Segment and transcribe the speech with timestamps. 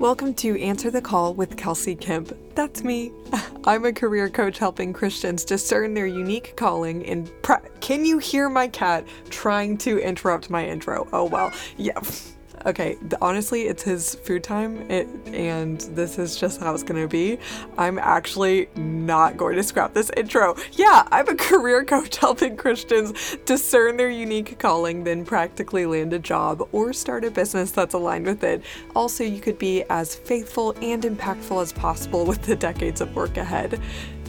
[0.00, 2.36] Welcome to Answer the Call with Kelsey Kemp.
[2.56, 3.12] That's me.
[3.64, 7.30] I'm a career coach helping Christians discern their unique calling in.
[7.42, 11.08] Pra- Can you hear my cat trying to interrupt my intro?
[11.12, 11.52] Oh well.
[11.76, 12.00] Yeah.
[12.66, 17.38] Okay, honestly, it's his food time, it, and this is just how it's gonna be.
[17.76, 20.56] I'm actually not going to scrap this intro.
[20.72, 26.18] Yeah, I'm a career coach helping Christians discern their unique calling, then practically land a
[26.18, 28.62] job or start a business that's aligned with it.
[28.96, 33.36] Also, you could be as faithful and impactful as possible with the decades of work
[33.36, 33.80] ahead.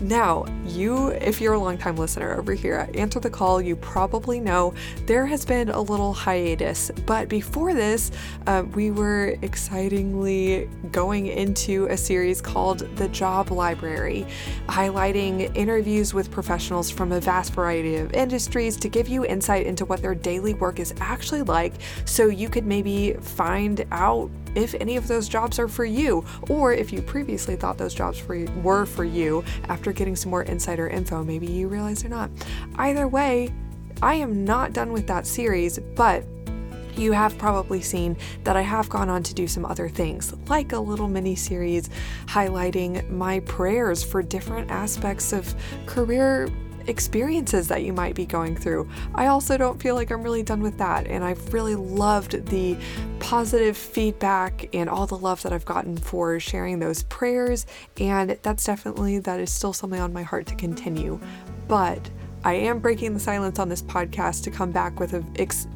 [0.01, 4.41] Now, you, if you're a longtime listener over here at Answer the Call, you probably
[4.41, 4.73] know
[5.05, 6.91] there has been a little hiatus.
[7.05, 8.11] But before this,
[8.45, 14.27] uh, we were excitingly going into a series called The Job Library,
[14.67, 19.85] highlighting interviews with professionals from a vast variety of industries to give you insight into
[19.85, 21.73] what their daily work is actually like
[22.03, 26.73] so you could maybe find out if any of those jobs are for you, or
[26.73, 30.87] if you previously thought those jobs for, were for you after getting some more insider
[30.87, 32.29] info, maybe you realize they're not.
[32.75, 33.53] Either way,
[34.01, 36.25] I am not done with that series, but
[36.95, 40.71] you have probably seen that I have gone on to do some other things, like
[40.71, 41.89] a little mini series
[42.25, 45.53] highlighting my prayers for different aspects of
[45.85, 46.47] career
[46.87, 48.89] experiences that you might be going through.
[49.13, 52.77] I also don't feel like I'm really done with that, and I've really loved the
[53.19, 57.65] positive feedback and all the love that I've gotten for sharing those prayers,
[57.97, 61.19] and that's definitely that is still something on my heart to continue.
[61.67, 62.09] But
[62.45, 65.25] I am breaking the silence on this podcast to come back with a,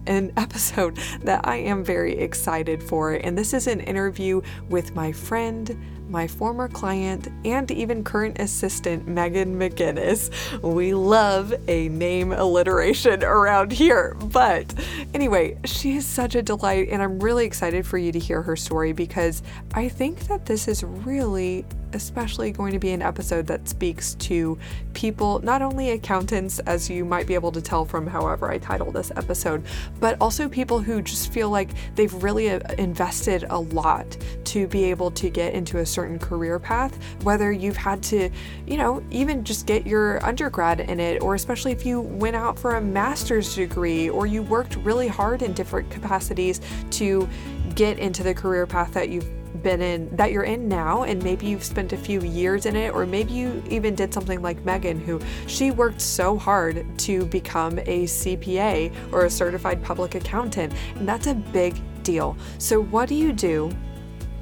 [0.06, 3.14] an episode that I am very excited for.
[3.14, 5.76] And this is an interview with my friend,
[6.10, 10.30] my former client, and even current assistant, Megan McGinnis.
[10.62, 14.16] We love a name alliteration around here.
[14.26, 14.74] But
[15.14, 18.56] anyway, she is such a delight, and I'm really excited for you to hear her
[18.56, 19.44] story because
[19.74, 24.58] I think that this is really especially going to be an episode that speaks to
[24.94, 28.91] people, not only accountants, as you might be able to tell from however I title
[28.91, 29.63] this episode,
[30.00, 34.84] but also people who just feel like they've really uh, invested a lot to be
[34.86, 38.30] able to get into a certain career path, whether you've had to,
[38.68, 42.58] you know, even just get your undergrad in it, or especially if you went out
[42.58, 46.62] for a master's degree or you worked really hard in different capacities
[46.92, 47.28] to
[47.75, 51.46] get into the career path that you've been in that you're in now and maybe
[51.46, 55.00] you've spent a few years in it or maybe you even did something like Megan
[55.00, 61.08] who she worked so hard to become a CPA or a certified public accountant and
[61.08, 62.38] that's a big deal.
[62.58, 63.72] So what do you do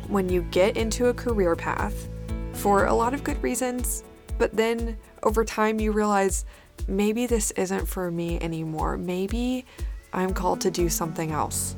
[0.08, 2.10] when you get into a career path
[2.54, 4.04] for a lot of good reasons,
[4.38, 6.46] but then over time you realize
[6.88, 8.98] maybe this isn't for me anymore.
[8.98, 9.66] Maybe
[10.14, 11.76] I'm called to do something else.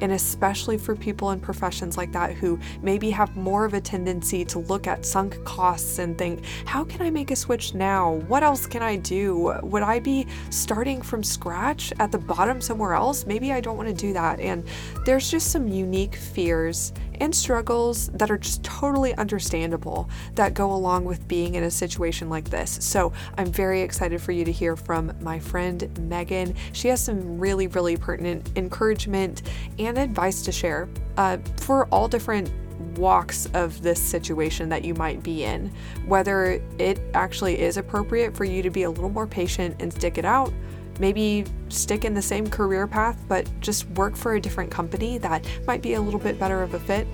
[0.00, 4.44] And especially for people in professions like that who maybe have more of a tendency
[4.46, 8.12] to look at sunk costs and think, how can I make a switch now?
[8.26, 9.58] What else can I do?
[9.62, 13.26] Would I be starting from scratch at the bottom somewhere else?
[13.26, 14.40] Maybe I don't want to do that.
[14.40, 14.66] And
[15.04, 21.04] there's just some unique fears and struggles that are just totally understandable that go along
[21.04, 22.78] with being in a situation like this.
[22.80, 26.54] So I'm very excited for you to hear from my friend Megan.
[26.72, 29.42] She has some really, really pertinent encouragement
[29.78, 32.52] and advice to share uh, for all different
[32.96, 35.72] walks of this situation that you might be in,
[36.06, 40.18] whether it actually is appropriate for you to be a little more patient and stick
[40.18, 40.52] it out.
[40.98, 45.46] Maybe stick in the same career path, but just work for a different company that
[45.66, 47.06] might be a little bit better of a fit.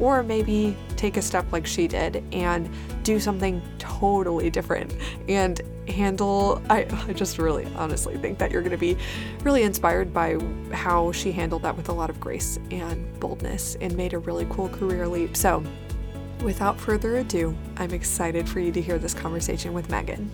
[0.00, 2.70] Or maybe take a step like she did and
[3.02, 4.94] do something totally different
[5.28, 8.96] and handle I, I just really honestly think that you're going to be
[9.42, 10.36] really inspired by
[10.72, 14.46] how she handled that with a lot of grace and boldness and made a really
[14.50, 15.62] cool career leap so
[16.42, 20.30] without further ado i'm excited for you to hear this conversation with megan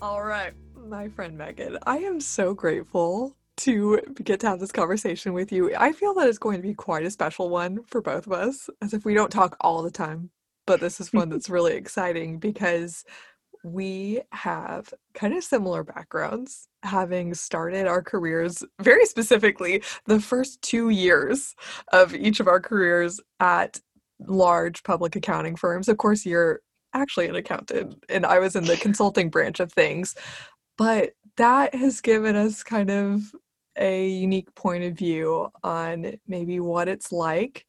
[0.00, 0.52] all right
[0.88, 5.74] my friend megan i am so grateful to get to have this conversation with you.
[5.76, 8.70] I feel that it's going to be quite a special one for both of us,
[8.80, 10.30] as if we don't talk all the time
[10.68, 13.04] but this is one that's really exciting because
[13.64, 20.90] we have kind of similar backgrounds, having started our careers very specifically the first two
[20.90, 21.56] years
[21.92, 23.80] of each of our careers at
[24.20, 25.88] large public accounting firms.
[25.88, 26.60] Of course, you're
[26.94, 30.14] actually an accountant, and I was in the consulting branch of things,
[30.76, 33.22] but that has given us kind of
[33.78, 37.64] a unique point of view on maybe what it's like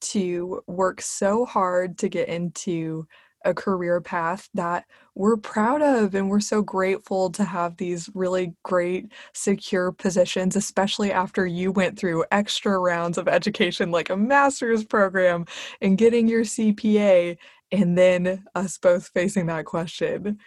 [0.00, 3.06] to work so hard to get into
[3.44, 4.84] a career path that
[5.14, 11.12] we're proud of and we're so grateful to have these really great secure positions especially
[11.12, 15.44] after you went through extra rounds of education like a master's program
[15.82, 17.36] and getting your CPA
[17.74, 20.38] and then us both facing that question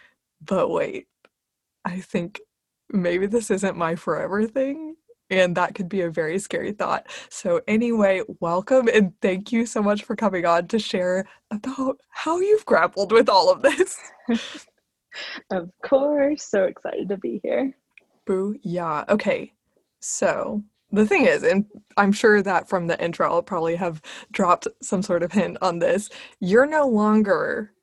[0.42, 1.08] but wait
[1.86, 2.42] I think
[2.90, 4.96] maybe this isn't my forever thing
[5.30, 7.08] and that could be a very scary thought.
[7.30, 12.40] So, anyway, welcome and thank you so much for coming on to share about how
[12.40, 13.98] you've grappled with all of this.
[15.52, 16.44] of course.
[16.44, 17.76] So excited to be here.
[18.26, 18.56] Boo.
[18.64, 19.04] Yeah.
[19.10, 19.52] Okay.
[20.00, 21.66] So, the thing is, and
[21.98, 24.02] I'm sure that from the intro, I'll probably have
[24.32, 26.10] dropped some sort of hint on this.
[26.40, 27.74] You're no longer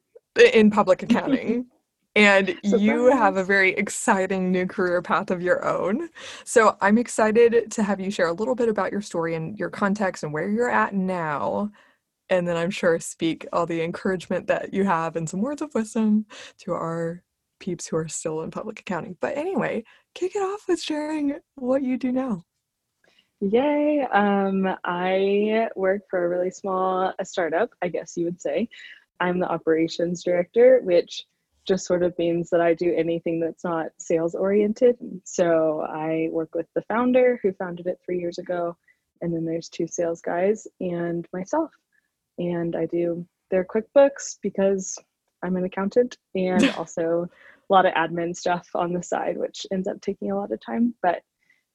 [0.53, 1.67] in public accounting
[2.17, 6.09] and you have a very exciting new career path of your own.
[6.45, 9.71] So I'm excited to have you share a little bit about your story and your
[9.71, 11.71] context and where you're at now.
[12.31, 15.75] And then I'm sure speak all the encouragement that you have and some words of
[15.75, 16.27] wisdom
[16.59, 17.23] to our
[17.61, 19.17] peeps who are still in public accounting.
[19.21, 19.85] But anyway,
[20.15, 22.45] kick it off with sharing what you do now.
[23.41, 24.07] Yay.
[24.13, 28.69] Um, I work for a really small a startup, I guess you would say.
[29.21, 31.25] I'm the operations director, which
[31.67, 34.97] just sort of means that I do anything that's not sales oriented.
[35.25, 38.77] So I work with the founder who founded it three years ago,
[39.21, 41.71] and then there's two sales guys and myself.
[42.39, 44.99] And I do their QuickBooks because
[45.43, 47.29] I'm an accountant and also
[47.71, 50.61] a lot of admin stuff on the side, which ends up taking a lot of
[50.61, 51.23] time, but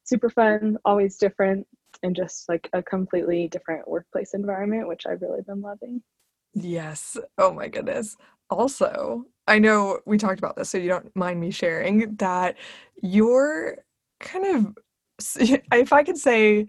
[0.10, 1.66] super fun, always different,
[2.04, 6.02] and just like a completely different workplace environment, which I've really been loving.
[6.54, 7.18] Yes.
[7.38, 8.18] Oh my goodness.
[8.50, 12.58] Also, I know we talked about this, so you don't mind me sharing that
[13.02, 13.78] your
[14.20, 14.78] kind of,
[15.40, 16.68] if I could say,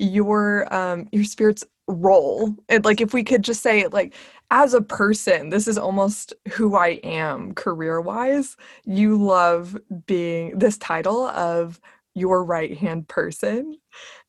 [0.00, 4.14] your um your spirit's role and like if we could just say like
[4.50, 9.76] as a person this is almost who i am career wise you love
[10.06, 11.80] being this title of
[12.14, 13.76] your right hand person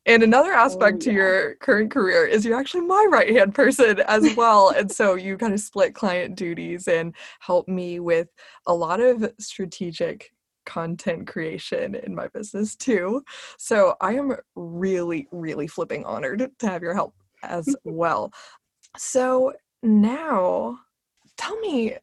[0.06, 1.12] and another oh, aspect oh, yeah.
[1.12, 4.70] to your current career is you're actually my right hand person as well.
[4.70, 8.28] and so you kind of split client duties and help me with
[8.66, 10.32] a lot of strategic
[10.66, 13.24] content creation in my business too.
[13.58, 17.14] So I am really, really flipping honored to have your help
[17.44, 18.32] as well.
[18.98, 20.80] So now
[21.38, 21.96] tell me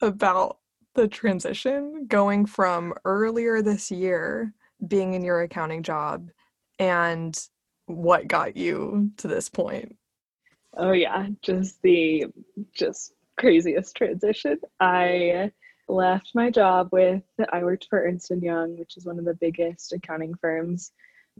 [0.00, 0.58] about
[0.94, 4.52] the transition going from earlier this year
[4.86, 6.28] being in your accounting job
[6.78, 7.38] and
[7.86, 9.96] what got you to this point?
[10.76, 12.26] Oh yeah, just the
[12.74, 14.58] just craziest transition.
[14.80, 15.50] I
[15.88, 19.34] left my job with I worked for Ernst and Young, which is one of the
[19.34, 20.92] biggest accounting firms.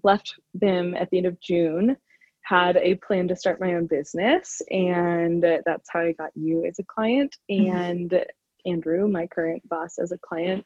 [0.02, 1.96] Left them at the end of June.
[2.42, 6.78] Had a plan to start my own business, and that's how I got you as
[6.78, 7.74] a client mm-hmm.
[7.76, 8.24] and
[8.66, 10.64] Andrew, my current boss, as a client,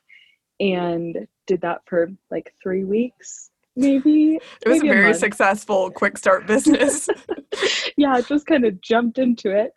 [0.61, 4.35] and did that for like three weeks maybe?
[4.35, 7.09] It was maybe a very a successful quick start business.
[7.97, 9.73] Yeah just kind of jumped into it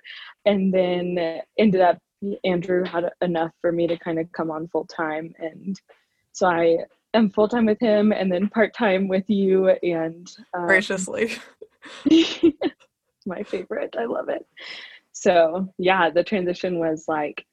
[0.45, 1.97] and then ended up
[2.45, 5.81] andrew had enough for me to kind of come on full time and
[6.31, 6.77] so i
[7.13, 11.33] am full time with him and then part time with you and um, graciously.
[13.25, 13.95] My favorite.
[13.97, 14.45] I love it.
[15.11, 17.45] So yeah the transition was like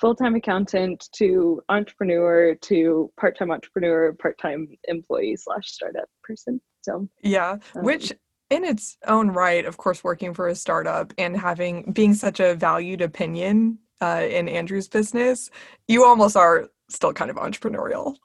[0.00, 7.84] full-time accountant to entrepreneur to part-time entrepreneur part-time employee slash startup person so yeah um,
[7.84, 8.12] which
[8.50, 12.54] in its own right of course working for a startup and having being such a
[12.54, 15.50] valued opinion uh, in andrew's business
[15.86, 18.16] you almost are still kind of entrepreneurial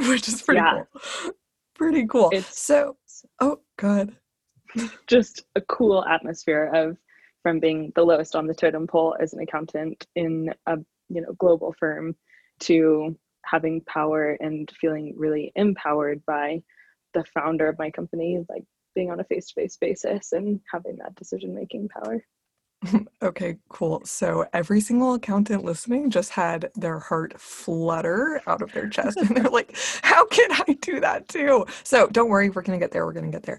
[0.08, 0.82] which is pretty yeah.
[0.92, 1.32] cool.
[1.74, 2.28] Pretty cool.
[2.30, 2.98] It's so
[3.40, 4.14] oh good
[5.06, 6.98] just a cool atmosphere of
[7.42, 10.76] from being the lowest on the totem pole as an accountant in a
[11.10, 12.14] you know global firm
[12.60, 16.62] to having power and feeling really empowered by
[17.14, 18.64] the founder of my company like
[18.94, 22.24] being on a face-to-face basis and having that decision making power.
[23.22, 24.00] Okay cool.
[24.06, 29.28] So every single accountant listening just had their heart flutter out of their chest and
[29.36, 31.66] they're like how can i do that too?
[31.84, 33.58] So don't worry we're gonna get there we're gonna get there.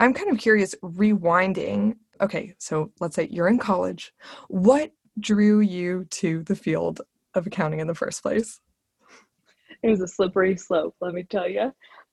[0.00, 4.12] I'm kind of curious rewinding okay so let's say you're in college.
[4.48, 7.00] What drew you to the field
[7.34, 8.60] of accounting in the first place?
[9.82, 11.72] It was a slippery slope, let me tell you.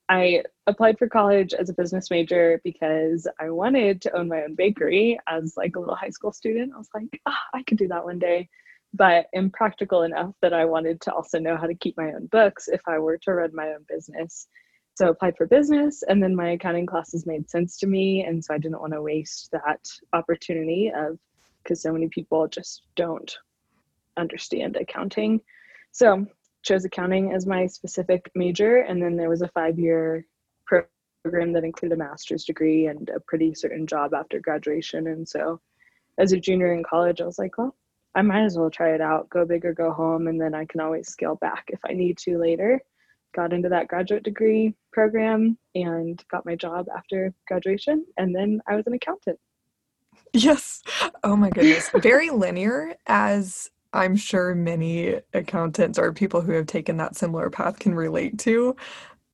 [0.09, 4.55] I applied for college as a business major because I wanted to own my own
[4.55, 6.73] bakery as like a little high school student.
[6.73, 8.49] I was like, ah, I could do that one day.
[8.93, 12.67] But impractical enough that I wanted to also know how to keep my own books
[12.67, 14.47] if I were to run my own business.
[14.95, 18.23] So I applied for business and then my accounting classes made sense to me.
[18.23, 21.17] And so I didn't want to waste that opportunity of
[21.63, 23.37] because so many people just don't
[24.17, 25.41] understand accounting.
[25.91, 26.25] So
[26.63, 30.25] chose accounting as my specific major, and then there was a five year
[30.65, 35.07] program that included a master's degree and a pretty certain job after graduation.
[35.07, 35.59] And so,
[36.17, 37.75] as a junior in college, I was like, well,
[38.15, 40.65] I might as well try it out, go big or go home, and then I
[40.65, 42.81] can always scale back if I need to later.
[43.35, 48.75] Got into that graduate degree program and got my job after graduation, and then I
[48.75, 49.39] was an accountant.
[50.37, 50.81] Yes.
[51.23, 51.89] Oh my goodness.
[51.95, 57.77] Very linear, as I'm sure many accountants or people who have taken that similar path
[57.79, 58.75] can relate to.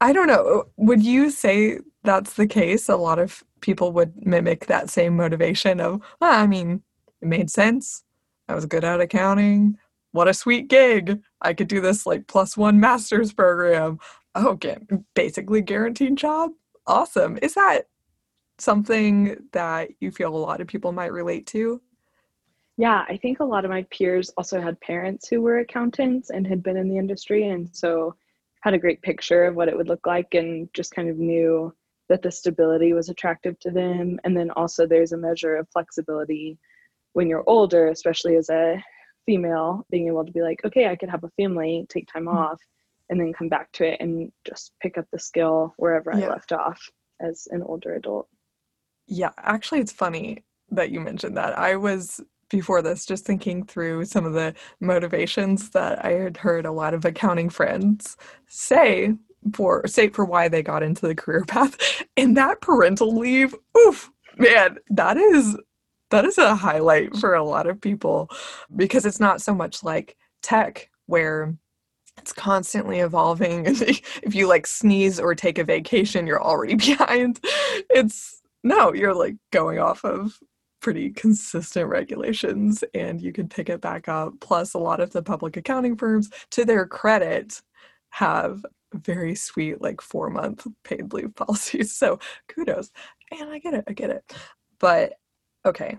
[0.01, 0.65] I don't know.
[0.77, 2.89] Would you say that's the case?
[2.89, 6.82] A lot of people would mimic that same motivation of, well, I mean,
[7.22, 8.03] it made sense.
[8.50, 9.77] I was good at accounting.
[10.12, 11.22] What a sweet gig.
[11.41, 14.00] I could do this like plus one master's program.
[14.36, 14.77] Oh, Okay,
[15.15, 16.51] basically guaranteed job.
[16.88, 17.38] Awesome.
[17.41, 17.88] Is that
[18.62, 21.82] something that you feel a lot of people might relate to?
[22.78, 26.48] Yeah, I think a lot of my peers also had parents who were accountants and
[26.48, 27.50] had been in the industry.
[27.50, 28.16] And so
[28.62, 31.74] had a great picture of what it would look like and just kind of knew
[32.08, 34.20] that the stability was attractive to them.
[34.24, 36.58] And then also there's a measure of flexibility
[37.13, 38.82] when you're older, especially as a
[39.25, 42.38] female, being able to be like, okay, I could have a family, take time mm-hmm.
[42.38, 42.62] off,
[43.10, 46.25] and then come back to it and just pick up the skill wherever yeah.
[46.25, 46.82] I left off
[47.20, 48.28] as an older adult.
[49.10, 51.58] Yeah, actually, it's funny that you mentioned that.
[51.58, 56.66] I was before this just thinking through some of the motivations that I had heard
[56.66, 59.16] a lot of accounting friends say
[59.54, 61.78] for say for why they got into the career path
[62.18, 65.58] and that parental leave oof man that is
[66.12, 68.30] that is a highlight for a lot of people
[68.75, 71.56] because it's not so much like tech where
[72.18, 77.39] it's constantly evolving if you like sneeze or take a vacation you're already behind
[77.89, 80.38] it's no you're like going off of
[80.82, 84.34] pretty consistent regulations and you can pick it back up.
[84.39, 87.62] Plus, a lot of the public accounting firms, to their credit,
[88.12, 91.96] have very sweet, like four month paid leave policies.
[91.96, 92.92] So kudos.
[93.32, 94.24] And I get it, I get it.
[94.80, 95.13] But
[95.66, 95.98] okay,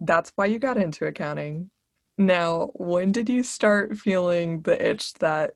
[0.00, 1.70] that's why you got into accounting.
[2.16, 5.54] Now, when did you start feeling the itch that,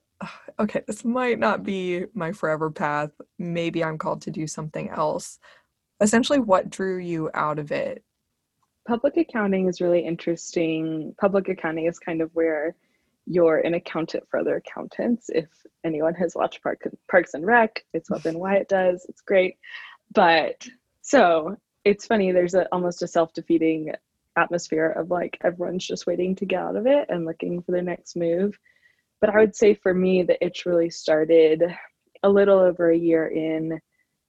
[0.59, 3.11] okay, this might not be my forever path?
[3.39, 5.39] Maybe I'm called to do something else.
[6.01, 8.05] Essentially, what drew you out of it
[8.89, 11.15] public accounting is really interesting.
[11.21, 12.75] Public accounting is kind of where
[13.27, 15.29] you're an accountant for other accountants.
[15.29, 15.49] If
[15.85, 19.05] anyone has watched Park, Parks and Rec, it's what Ben Wyatt does.
[19.07, 19.59] It's great.
[20.15, 20.67] But
[21.03, 23.93] so it's funny, there's a, almost a self defeating
[24.37, 27.83] atmosphere of like everyone's just waiting to get out of it and looking for their
[27.83, 28.59] next move.
[29.21, 31.63] But I would say for me, the itch really started
[32.23, 33.79] a little over a year in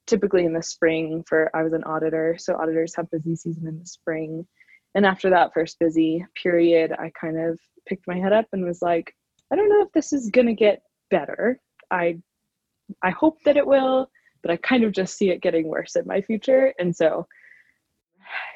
[0.06, 3.78] typically in the spring for I was an auditor, so auditors have busy season in
[3.78, 4.46] the spring.
[4.94, 8.82] And after that first busy period, I kind of picked my head up and was
[8.82, 9.14] like,
[9.52, 11.60] I don't know if this is going to get better.
[11.90, 12.18] I
[13.02, 14.10] I hope that it will,
[14.42, 16.74] but I kind of just see it getting worse in my future.
[16.78, 17.26] And so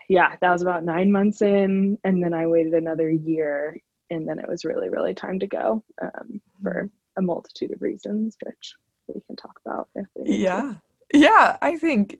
[0.08, 3.76] yeah, that was about 9 months in and then I waited another year
[4.10, 8.36] and then it was really really time to go um, for a multitude of reasons
[8.44, 8.74] which
[9.08, 10.74] we can talk about if yeah.
[11.12, 12.18] Yeah, I think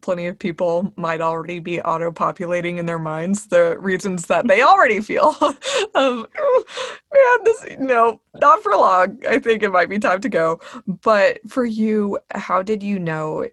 [0.00, 4.62] plenty of people might already be auto populating in their minds the reasons that they
[4.62, 5.36] already feel
[5.94, 9.18] of man this no not for long.
[9.28, 10.60] I think it might be time to go.
[10.86, 13.48] But for you how did you know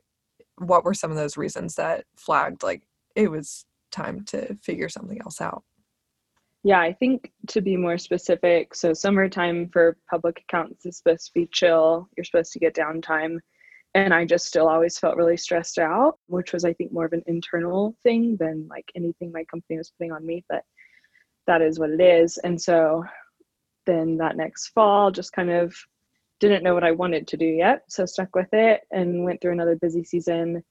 [0.58, 2.84] what were some of those reasons that flagged like
[3.16, 5.64] it was time to figure something else out?
[6.64, 11.34] Yeah i think to be more specific so summertime for public accounts is supposed to
[11.34, 12.08] be chill.
[12.16, 13.40] You're supposed to get downtime
[13.93, 17.13] and i just still always felt really stressed out which was i think more of
[17.13, 20.63] an internal thing than like anything my company was putting on me but
[21.48, 22.38] that is what it is.
[22.38, 23.03] And so
[23.86, 25.75] then that next fall just kind of
[26.39, 29.51] didn't know what i wanted to do yet so stuck with it and went through
[29.51, 30.63] another busy season.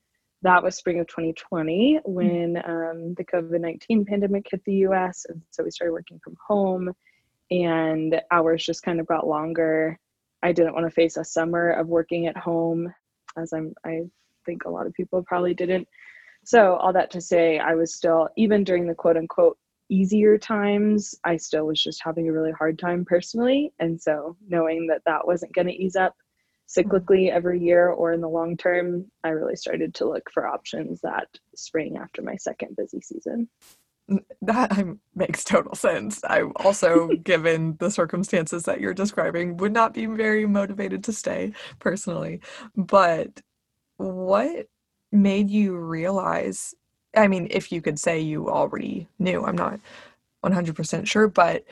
[0.42, 2.12] That was spring of 2020 hmm.
[2.12, 6.92] when um, the covid-19 pandemic hit the us and so we started working from home
[7.50, 9.98] and hours just kind of got longer.
[10.40, 12.94] I didn't want to face a summer of working at home
[13.36, 14.02] as I'm I
[14.46, 15.86] think a lot of people probably didn't.
[16.44, 19.58] So all that to say, I was still even during the quote unquote
[19.88, 24.86] easier times, I still was just having a really hard time personally, and so knowing
[24.86, 26.14] that that wasn't going to ease up
[26.68, 31.00] cyclically every year or in the long term, I really started to look for options
[31.00, 33.48] that spring after my second busy season.
[34.42, 36.22] That makes total sense.
[36.24, 41.52] I also, given the circumstances that you're describing, would not be very motivated to stay
[41.78, 42.40] personally.
[42.74, 43.42] But
[43.98, 44.66] what
[45.12, 46.74] made you realize?
[47.16, 49.78] I mean, if you could say you already knew, I'm not
[50.44, 51.64] 100% sure, but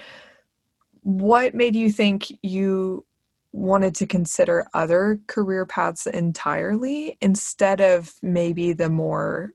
[1.03, 3.05] what made you think you
[3.53, 9.55] wanted to consider other career paths entirely instead of maybe the more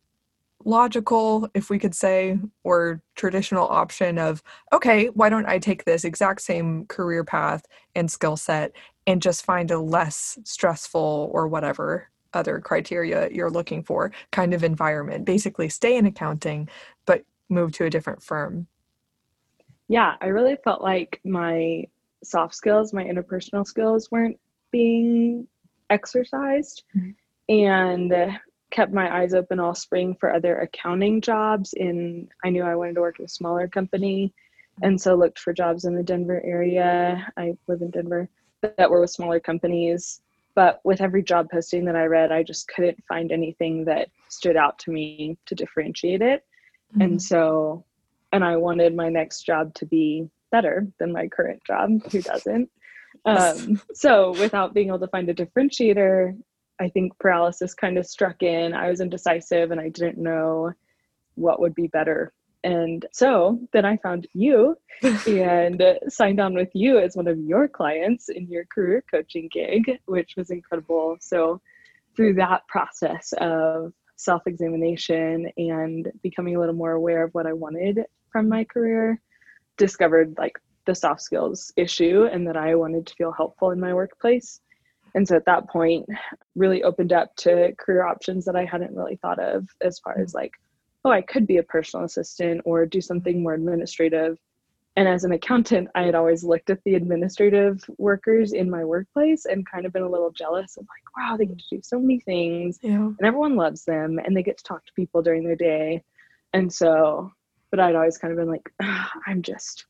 [0.66, 4.42] logical, if we could say, or traditional option of,
[4.72, 7.66] okay, why don't I take this exact same career path
[7.96, 8.72] and skill set
[9.06, 14.64] and just find a less stressful or whatever other criteria you're looking for kind of
[14.64, 15.26] environment?
[15.26, 16.70] Basically, stay in accounting,
[17.06, 18.68] but move to a different firm.
[19.88, 21.86] Yeah, I really felt like my
[22.24, 24.40] soft skills, my interpersonal skills weren't
[24.72, 25.48] being
[25.90, 26.84] exercised.
[26.96, 27.12] Mm-hmm.
[27.54, 28.40] And
[28.74, 32.96] kept my eyes open all spring for other accounting jobs in I knew I wanted
[32.96, 34.34] to work in a smaller company
[34.82, 37.28] and so looked for jobs in the Denver area.
[37.38, 38.28] I live in Denver
[38.62, 40.22] that were with smaller companies.
[40.56, 44.56] But with every job posting that I read, I just couldn't find anything that stood
[44.56, 46.44] out to me to differentiate it.
[46.94, 47.02] Mm-hmm.
[47.02, 47.86] And so,
[48.32, 51.90] and I wanted my next job to be better than my current job.
[52.12, 52.70] Who doesn't?
[53.26, 56.38] Um, so, without being able to find a differentiator,
[56.80, 58.74] I think paralysis kind of struck in.
[58.74, 60.74] I was indecisive and I didn't know
[61.36, 62.34] what would be better.
[62.64, 64.76] And so then I found you
[65.28, 70.00] and signed on with you as one of your clients in your career coaching gig,
[70.06, 71.18] which was incredible.
[71.20, 71.62] So,
[72.16, 77.54] through that process of self examination and becoming a little more aware of what I
[77.54, 78.02] wanted
[78.32, 79.20] from my career,
[79.78, 80.54] discovered like
[80.86, 84.62] the soft skills issue and that I wanted to feel helpful in my workplace
[85.16, 86.06] and so at that point
[86.56, 90.34] really opened up to career options that i hadn't really thought of as far as
[90.34, 90.54] like
[91.06, 94.38] oh i could be a personal assistant or do something more administrative
[94.96, 99.46] and as an accountant i had always looked at the administrative workers in my workplace
[99.46, 102.00] and kind of been a little jealous of like wow they get to do so
[102.00, 102.96] many things yeah.
[102.96, 106.04] and everyone loves them and they get to talk to people during their day
[106.54, 107.32] and so
[107.72, 108.72] but i'd always kind of been like
[109.28, 109.86] i'm just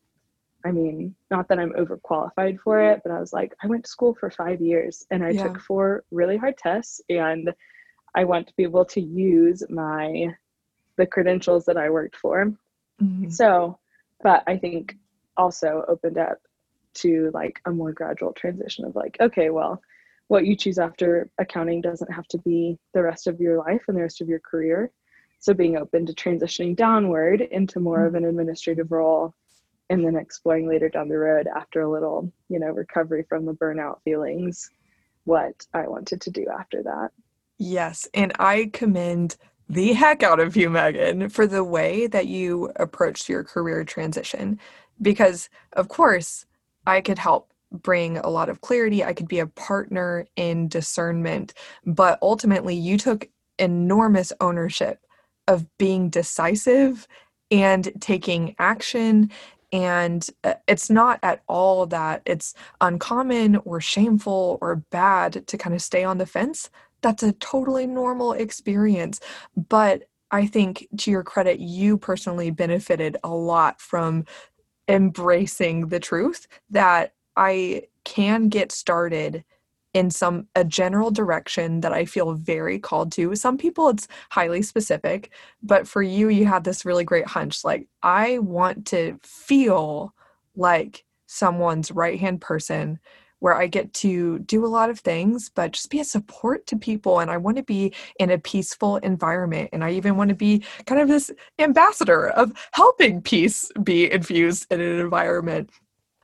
[0.65, 3.89] I mean, not that I'm overqualified for it, but I was like, I went to
[3.89, 5.43] school for five years and I yeah.
[5.43, 7.53] took four really hard tests and
[8.15, 10.33] I want to be able to use my
[10.95, 12.53] the credentials that I worked for.
[13.01, 13.29] Mm-hmm.
[13.29, 13.79] So,
[14.21, 14.95] but I think
[15.35, 16.37] also opened up
[16.95, 19.81] to like a more gradual transition of like, okay, well,
[20.27, 23.97] what you choose after accounting doesn't have to be the rest of your life and
[23.97, 24.91] the rest of your career.
[25.39, 28.07] So being open to transitioning downward into more mm-hmm.
[28.07, 29.33] of an administrative role
[29.93, 33.53] and then exploring later down the road after a little, you know, recovery from the
[33.53, 34.71] burnout feelings,
[35.25, 37.09] what I wanted to do after that.
[37.59, 38.07] Yes.
[38.15, 39.37] And I commend
[39.69, 44.59] the heck out of you, Megan, for the way that you approached your career transition.
[44.99, 46.47] Because, of course,
[46.87, 49.03] I could help bring a lot of clarity.
[49.03, 51.53] I could be a partner in discernment.
[51.85, 53.29] But ultimately, you took
[53.59, 55.05] enormous ownership
[55.47, 57.07] of being decisive
[57.51, 59.29] and taking action
[59.73, 65.75] and uh, it's not at all that it's uncommon or shameful or bad to kind
[65.75, 66.69] of stay on the fence.
[67.01, 69.19] That's a totally normal experience.
[69.57, 74.25] But I think to your credit, you personally benefited a lot from
[74.87, 79.43] embracing the truth that I can get started
[79.93, 83.35] in some a general direction that I feel very called to.
[83.35, 87.87] Some people it's highly specific, but for you you had this really great hunch like
[88.01, 90.13] I want to feel
[90.55, 92.99] like someone's right-hand person
[93.43, 96.77] where I get to do a lot of things, but just be a support to
[96.77, 97.19] people.
[97.19, 99.69] And I want to be in a peaceful environment.
[99.73, 101.29] And I even want to be kind of this
[101.59, 105.69] ambassador of helping peace be infused in an environment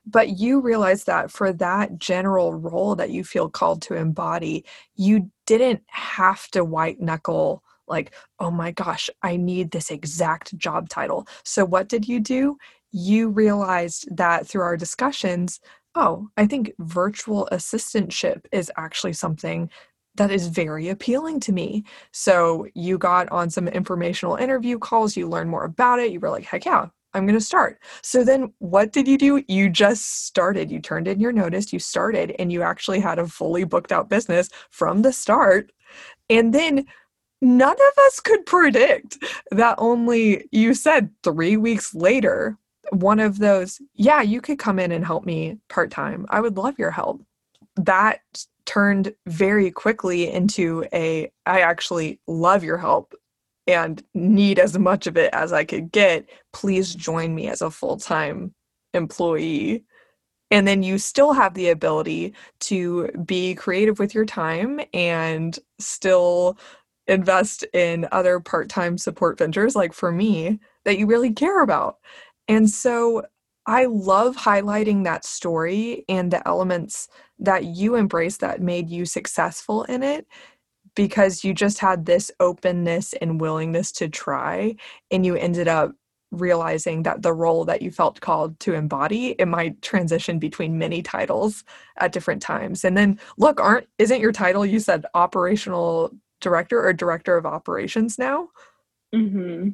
[0.06, 5.30] but you realize that for that general role that you feel called to embody, you
[5.46, 11.26] didn't have to white knuckle like, oh my gosh, I need this exact job title.
[11.44, 12.56] So what did you do?
[12.92, 15.60] You realized that through our discussions,
[15.94, 19.70] oh, I think virtual assistantship is actually something
[20.16, 21.84] that is very appealing to me.
[22.12, 26.30] So you got on some informational interview calls, you learned more about it, you were
[26.30, 27.80] like, heck yeah, I'm going to start.
[28.02, 29.42] So then what did you do?
[29.48, 30.70] You just started.
[30.70, 34.08] You turned in your notice, you started, and you actually had a fully booked out
[34.08, 35.72] business from the start.
[36.28, 36.86] And then
[37.42, 39.18] none of us could predict
[39.50, 42.56] that only you said three weeks later,
[42.92, 46.26] one of those, yeah, you could come in and help me part time.
[46.28, 47.22] I would love your help.
[47.76, 48.20] That
[48.66, 53.14] turned very quickly into a, I actually love your help
[53.72, 57.70] and need as much of it as I could get, please join me as a
[57.70, 58.54] full time
[58.94, 59.84] employee.
[60.50, 66.58] And then you still have the ability to be creative with your time and still
[67.06, 71.98] invest in other part time support ventures, like for me, that you really care about.
[72.48, 73.24] And so
[73.66, 79.84] I love highlighting that story and the elements that you embrace that made you successful
[79.84, 80.26] in it
[80.94, 84.74] because you just had this openness and willingness to try
[85.10, 85.92] and you ended up
[86.32, 91.02] realizing that the role that you felt called to embody it might transition between many
[91.02, 91.64] titles
[91.98, 92.84] at different times.
[92.84, 98.18] And then look aren't isn't your title you said operational director or director of operations
[98.18, 98.48] now?
[99.12, 99.70] Mm-hmm.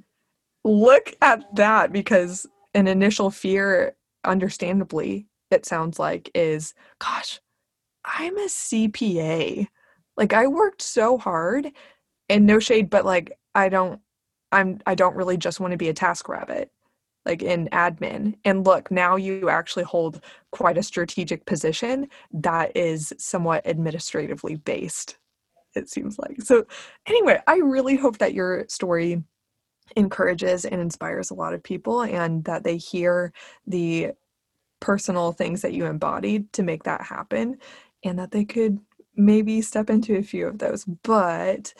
[0.64, 7.38] look at that because an initial fear understandably it sounds like is gosh
[8.06, 9.68] i'm a cpa
[10.16, 11.70] like i worked so hard
[12.28, 14.00] and no shade but like i don't
[14.52, 16.70] i'm i don't really just want to be a task rabbit
[17.24, 20.20] like in admin and look now you actually hold
[20.52, 25.18] quite a strategic position that is somewhat administratively based
[25.76, 26.42] it seems like.
[26.42, 26.66] So,
[27.06, 29.22] anyway, I really hope that your story
[29.94, 33.32] encourages and inspires a lot of people and that they hear
[33.66, 34.12] the
[34.80, 37.58] personal things that you embodied to make that happen
[38.04, 38.78] and that they could
[39.16, 40.84] maybe step into a few of those.
[40.84, 41.74] But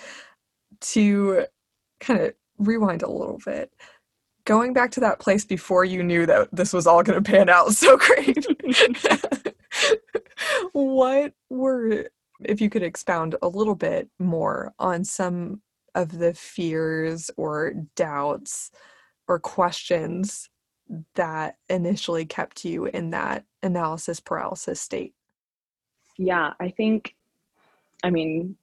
[0.80, 1.46] to
[2.00, 3.72] kind of rewind a little bit,
[4.44, 7.48] going back to that place before you knew that this was all going to pan
[7.48, 8.46] out so great.
[10.72, 12.08] what were
[12.44, 15.62] if you could expound a little bit more on some
[15.94, 18.70] of the fears or doubts
[19.26, 20.50] or questions
[21.14, 25.14] that initially kept you in that analysis paralysis state.
[26.18, 27.15] Yeah, I think,
[28.02, 28.56] I mean,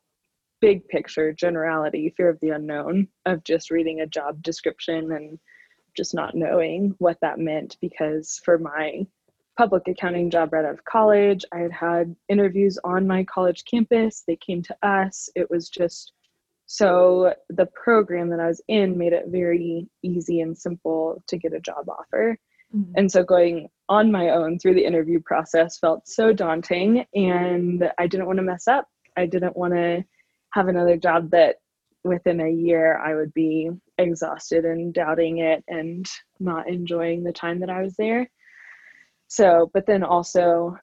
[0.61, 5.39] big picture, generality, fear of the unknown, of just reading a job description and
[5.95, 7.77] just not knowing what that meant.
[7.81, 9.05] Because for my
[9.57, 11.43] public accounting job right out of college.
[11.51, 14.23] I had had interviews on my college campus.
[14.27, 15.29] They came to us.
[15.35, 16.13] It was just
[16.65, 21.53] so the program that I was in made it very easy and simple to get
[21.53, 22.37] a job offer.
[22.75, 22.93] Mm-hmm.
[22.95, 28.07] And so going on my own through the interview process felt so daunting and I
[28.07, 28.87] didn't want to mess up.
[29.17, 30.03] I didn't want to
[30.51, 31.57] have another job that
[32.03, 36.05] within a year I would be exhausted and doubting it and
[36.39, 38.29] not enjoying the time that I was there.
[39.27, 40.77] So but then also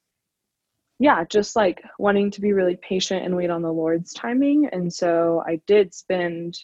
[0.98, 4.68] yeah just like wanting to be really patient and wait on the lord's timing.
[4.72, 6.58] And so i did spend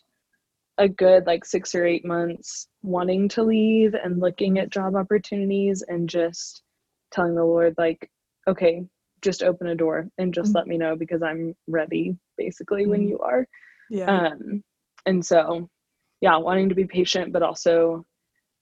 [0.78, 5.82] a good like six or eight months wanting to leave and looking at job opportunities
[5.86, 6.62] and just
[7.10, 8.10] telling the lord like
[8.46, 8.84] okay
[9.26, 10.58] just open a door and just mm-hmm.
[10.58, 12.92] let me know because i'm ready basically mm-hmm.
[12.92, 13.46] when you are
[13.90, 14.62] yeah um
[15.04, 15.68] and so
[16.20, 18.04] yeah wanting to be patient but also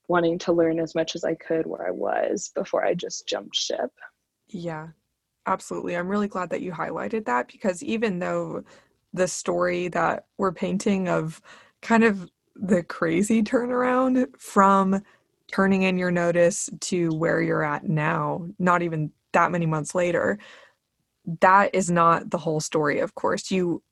[0.08, 3.56] wanting to learn as much as I could where I was before I just jumped
[3.56, 3.90] ship.
[4.48, 4.88] Yeah,
[5.46, 5.96] absolutely.
[5.96, 8.64] I'm really glad that you highlighted that because even though
[9.12, 11.40] the story that we're painting of
[11.82, 15.02] kind of the crazy turnaround from
[15.50, 20.38] turning in your notice to where you're at now, not even that many months later,
[21.40, 23.50] that is not the whole story, of course.
[23.50, 23.82] You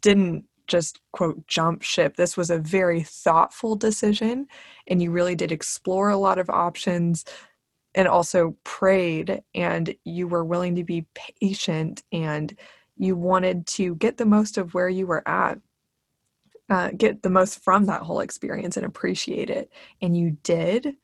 [0.00, 2.16] didn't just quote jump ship.
[2.16, 4.46] This was a very thoughtful decision,
[4.86, 7.24] and you really did explore a lot of options
[7.94, 11.06] and also prayed, and you were willing to be
[11.40, 12.56] patient and
[12.96, 15.58] you wanted to get the most of where you were at.
[16.68, 19.72] Uh, get the most from that whole experience and appreciate it.
[20.00, 20.94] And you did.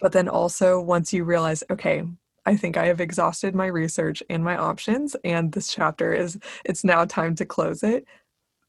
[0.00, 2.02] But then also, once you realize, okay,
[2.44, 6.84] I think I have exhausted my research and my options, and this chapter is, it's
[6.84, 8.06] now time to close it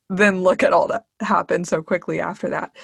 [0.10, 2.76] then look at all that happened so quickly after that.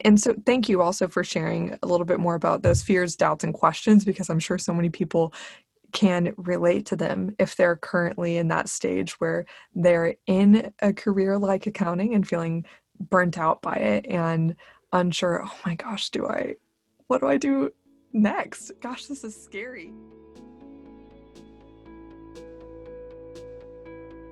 [0.00, 3.44] And so, thank you also for sharing a little bit more about those fears, doubts,
[3.44, 5.32] and questions because I'm sure so many people
[5.92, 11.38] can relate to them if they're currently in that stage where they're in a career
[11.38, 12.64] like accounting and feeling
[12.98, 14.56] burnt out by it and
[14.92, 16.56] unsure, oh my gosh, do I,
[17.06, 17.70] what do I do
[18.14, 18.72] next?
[18.80, 19.92] Gosh, this is scary.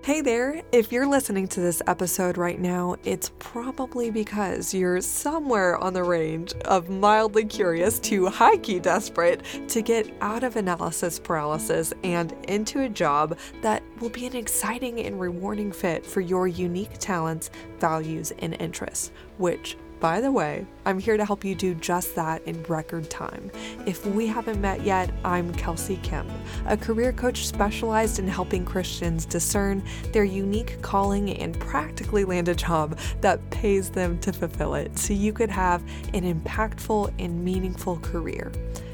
[0.05, 0.62] Hey there!
[0.73, 6.03] If you're listening to this episode right now, it's probably because you're somewhere on the
[6.03, 12.33] range of mildly curious to high key desperate to get out of analysis paralysis and
[12.49, 17.51] into a job that will be an exciting and rewarding fit for your unique talents,
[17.79, 22.43] values, and interests, which by the way, I'm here to help you do just that
[22.43, 23.53] in record time.
[23.87, 26.29] If we haven't met yet, I'm Kelsey Kemp,
[26.67, 29.81] a career coach specialized in helping Christians discern
[30.12, 35.15] their unique calling and practically land a job that pays them to fulfill it so
[35.15, 35.85] you could have
[36.15, 38.51] an impactful and meaningful career.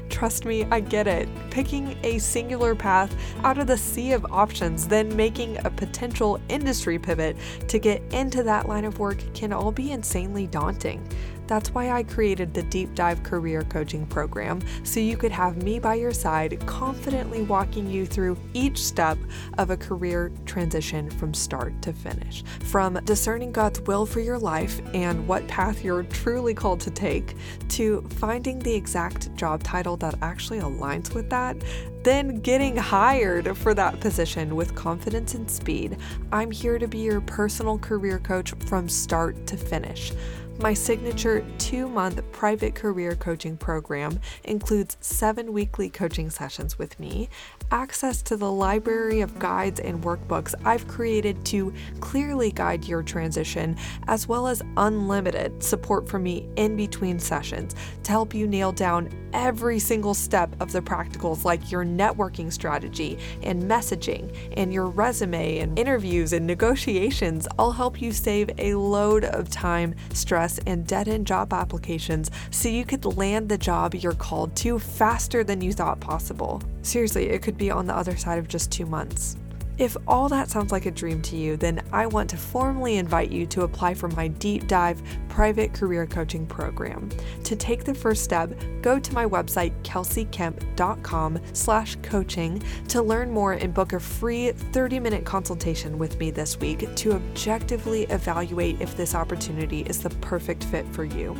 [0.09, 1.29] Trust me, I get it.
[1.49, 6.99] Picking a singular path out of the sea of options, then making a potential industry
[6.99, 11.07] pivot to get into that line of work can all be insanely daunting.
[11.49, 15.79] That's why I created the Deep Dive Career Coaching Program, so you could have me
[15.79, 19.17] by your side, confidently walking you through each step
[19.57, 22.43] of a career transition from start to finish.
[22.65, 27.35] From discerning God's will for your life and what path you're truly called to take,
[27.69, 31.57] to finding the exact job title that actually aligns with that,
[32.03, 35.97] then getting hired for that position with confidence and speed.
[36.31, 40.13] I'm here to be your personal career coach from start to finish.
[40.61, 47.29] My signature two month private career coaching program includes seven weekly coaching sessions with me,
[47.71, 53.77] access to the library of guides and workbooks I've created to clearly guide your transition,
[54.07, 59.09] as well as unlimited support from me in between sessions to help you nail down
[59.31, 65.59] every single step of the practicals like your networking strategy and messaging and your resume
[65.59, 67.47] and interviews and negotiations.
[67.57, 72.69] I'll help you save a load of time, stress, and dead end job applications so
[72.69, 76.61] you could land the job you're called to faster than you thought possible.
[76.81, 79.37] Seriously, it could be on the other side of just two months.
[79.79, 83.31] If all that sounds like a dream to you, then I want to formally invite
[83.31, 87.07] you to apply for my deep dive private career coaching program.
[87.45, 93.53] To take the first step, go to my website kelseykemp.com slash coaching to learn more
[93.53, 99.15] and book a free 30-minute consultation with me this week to objectively evaluate if this
[99.15, 101.37] opportunity is the perfect fit for you.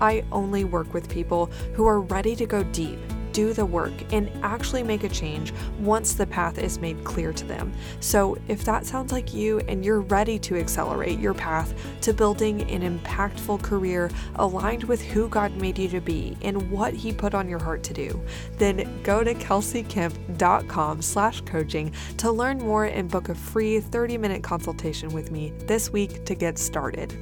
[0.00, 2.98] I only work with people who are ready to go deep
[3.38, 7.44] do the work and actually make a change once the path is made clear to
[7.44, 7.72] them.
[8.00, 12.62] So, if that sounds like you and you're ready to accelerate your path to building
[12.68, 17.32] an impactful career aligned with who God made you to be and what He put
[17.32, 18.20] on your heart to do,
[18.56, 24.42] then go to kelseykemp.com slash coaching to learn more and book a free 30 minute
[24.42, 27.16] consultation with me this week to get started.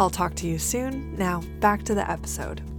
[0.00, 1.14] I'll talk to you soon.
[1.16, 2.69] Now, back to the episode.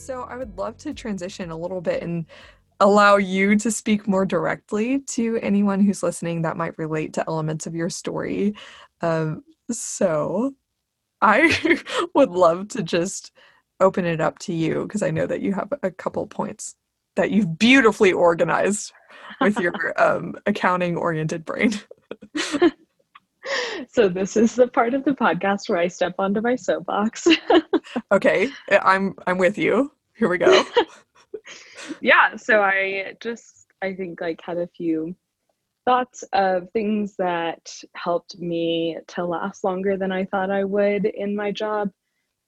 [0.00, 2.24] So I would love to transition a little bit and
[2.80, 7.66] allow you to speak more directly to anyone who's listening that might relate to elements
[7.66, 8.54] of your story.
[9.02, 10.54] Um, so
[11.20, 11.82] I
[12.14, 13.30] would love to just
[13.78, 16.74] open it up to you because I know that you have a couple points
[17.16, 18.92] that you've beautifully organized
[19.42, 21.74] with your um, accounting oriented brain.
[23.88, 27.26] so this is the part of the podcast where I step onto my soapbox.
[28.12, 29.92] okay, eh, I'm I'm with you.
[30.16, 30.64] Here we go.
[32.00, 35.14] yeah, so I just I think like had a few
[35.84, 41.34] thoughts of things that helped me to last longer than I thought I would in
[41.34, 41.90] my job.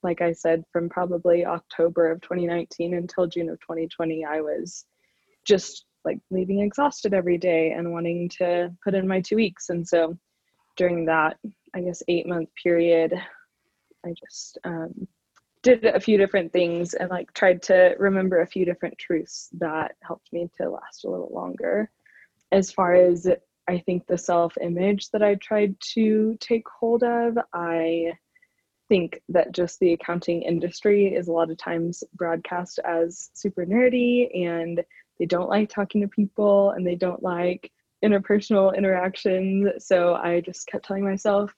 [0.02, 4.84] Like I said, from probably October of 2019 until June of 2020, I was
[5.44, 9.68] just like leaving exhausted every day and wanting to put in my two weeks.
[9.68, 10.18] And so
[10.76, 11.38] during that,
[11.74, 13.14] I guess, eight month period,
[14.04, 15.06] I just um,
[15.62, 19.96] did a few different things and like tried to remember a few different truths that
[20.02, 21.90] helped me to last a little longer.
[22.50, 23.28] As far as
[23.68, 28.12] I think the self image that I tried to take hold of, I
[28.88, 34.46] think that just the accounting industry is a lot of times broadcast as super nerdy
[34.46, 34.84] and
[35.18, 37.70] they don't like talking to people and they don't like
[38.04, 39.86] interpersonal interactions.
[39.86, 41.54] So I just kept telling myself,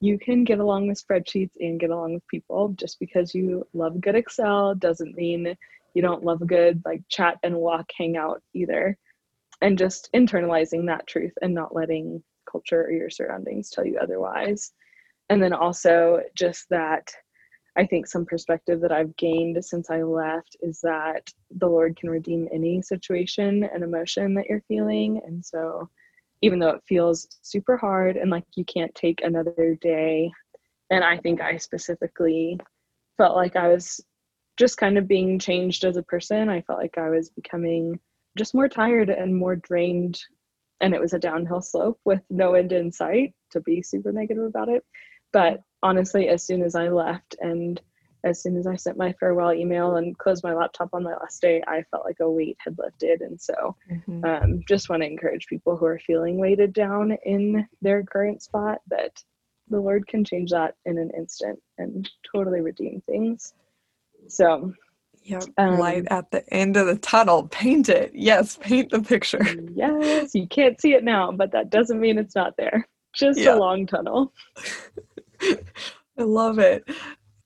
[0.00, 2.74] you can get along with spreadsheets and get along with people.
[2.76, 5.54] Just because you love good excel doesn't mean
[5.94, 8.96] you don't love a good like chat and walk hangout either.
[9.60, 14.72] And just internalizing that truth and not letting culture or your surroundings tell you otherwise.
[15.28, 17.12] And then also just that
[17.76, 21.28] i think some perspective that i've gained since i left is that
[21.58, 25.88] the lord can redeem any situation and emotion that you're feeling and so
[26.42, 30.30] even though it feels super hard and like you can't take another day.
[30.90, 32.58] And I think I specifically
[33.18, 34.00] felt like I was
[34.56, 36.48] just kind of being changed as a person.
[36.48, 37.98] I felt like I was becoming
[38.36, 40.20] just more tired and more drained.
[40.80, 44.44] And it was a downhill slope with no end in sight to be super negative
[44.44, 44.82] about it.
[45.32, 47.80] But honestly, as soon as I left and
[48.24, 51.40] as soon as I sent my farewell email and closed my laptop on my last
[51.40, 53.22] day, I felt like a weight had lifted.
[53.22, 54.24] And so, mm-hmm.
[54.24, 58.78] um, just want to encourage people who are feeling weighted down in their current spot
[58.88, 59.22] that
[59.68, 63.54] the Lord can change that in an instant and totally redeem things.
[64.28, 64.74] So,
[65.24, 65.44] Yep.
[65.58, 67.46] Um, Light at the end of the tunnel.
[67.48, 68.12] Paint it.
[68.14, 69.44] Yes, paint the picture.
[69.74, 72.88] Yes, you can't see it now, but that doesn't mean it's not there.
[73.14, 73.54] Just yeah.
[73.54, 74.32] a long tunnel.
[76.18, 76.88] I love it.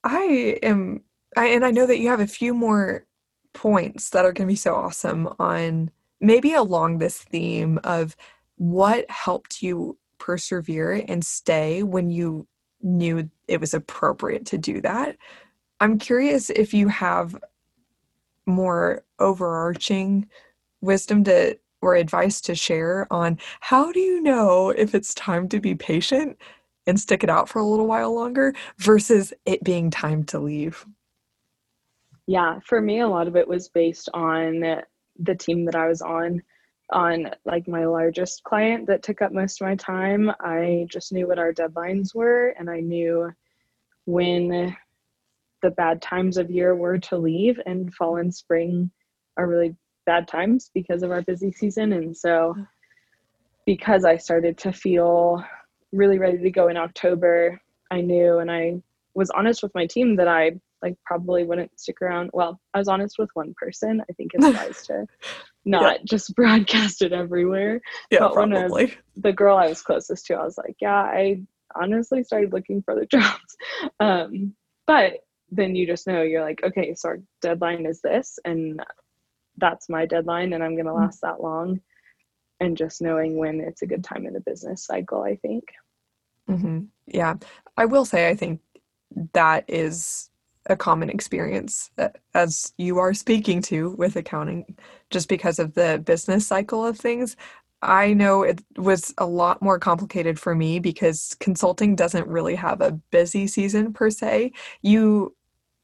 [0.03, 1.01] I am,
[1.35, 3.05] I, and I know that you have a few more
[3.53, 8.15] points that are going to be so awesome on maybe along this theme of
[8.57, 12.47] what helped you persevere and stay when you
[12.81, 15.17] knew it was appropriate to do that.
[15.79, 17.35] I'm curious if you have
[18.45, 20.27] more overarching
[20.81, 25.59] wisdom to or advice to share on how do you know if it's time to
[25.59, 26.37] be patient
[26.87, 30.85] and stick it out for a little while longer versus it being time to leave?
[32.27, 34.81] Yeah, for me, a lot of it was based on
[35.19, 36.41] the team that I was on.
[36.91, 41.27] On like my largest client that took up most of my time, I just knew
[41.27, 43.31] what our deadlines were and I knew
[44.05, 44.75] when
[45.63, 48.91] the bad times of year were to leave, and fall and spring
[49.35, 51.93] are really bad times because of our busy season.
[51.93, 52.55] And so,
[53.65, 55.43] because I started to feel
[55.95, 57.59] really ready to go in October,
[57.91, 58.81] I knew and I
[59.13, 62.29] was honest with my team that I like probably wouldn't stick around.
[62.33, 64.01] Well, I was honest with one person.
[64.07, 65.07] I think it's wise to
[65.65, 66.03] not yeah.
[66.05, 67.81] just broadcast it everywhere.
[68.11, 68.93] Yeah, but probably.
[69.15, 71.41] the girl I was closest to, I was like, yeah, I
[71.75, 73.57] honestly started looking for the jobs.
[73.99, 74.53] Um,
[74.85, 75.13] but
[75.49, 78.81] then you just know you're like, okay, so our deadline is this, and
[79.57, 81.01] that's my deadline, and I'm going to mm.
[81.01, 81.79] last that long.
[82.59, 85.65] And just knowing when it's a good time in the business cycle, I think.
[86.49, 86.85] Mm-hmm.
[87.07, 87.35] Yeah,
[87.77, 88.61] I will say, I think
[89.33, 90.29] that is
[90.67, 94.75] a common experience uh, as you are speaking to with accounting,
[95.11, 97.35] just because of the business cycle of things.
[97.81, 102.81] I know it was a lot more complicated for me because consulting doesn't really have
[102.81, 104.53] a busy season per se.
[104.81, 105.35] You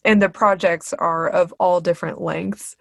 [0.04, 2.76] and the projects are of all different lengths.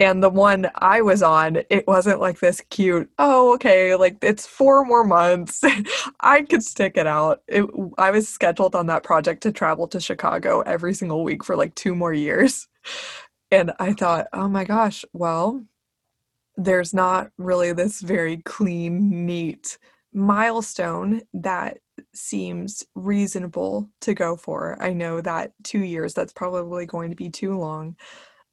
[0.00, 4.46] And the one I was on, it wasn't like this cute, oh, okay, like it's
[4.46, 5.62] four more months.
[6.20, 7.42] I could stick it out.
[7.46, 7.64] It,
[7.98, 11.74] I was scheduled on that project to travel to Chicago every single week for like
[11.74, 12.68] two more years.
[13.50, 15.64] And I thought, oh my gosh, well,
[16.56, 19.78] there's not really this very clean, neat
[20.12, 21.78] milestone that
[22.12, 24.76] seems reasonable to go for.
[24.80, 27.96] I know that two years, that's probably going to be too long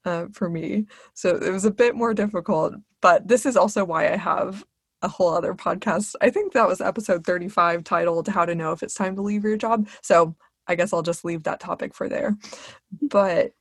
[0.06, 0.86] uh, for me.
[1.14, 2.74] So it was a bit more difficult.
[3.02, 4.64] But this is also why I have
[5.02, 6.16] a whole other podcast.
[6.22, 9.44] I think that was episode 35 titled How to Know If It's Time to Leave
[9.44, 9.88] Your Job.
[10.02, 10.36] So
[10.68, 12.38] I guess I'll just leave that topic for there.
[13.02, 13.52] But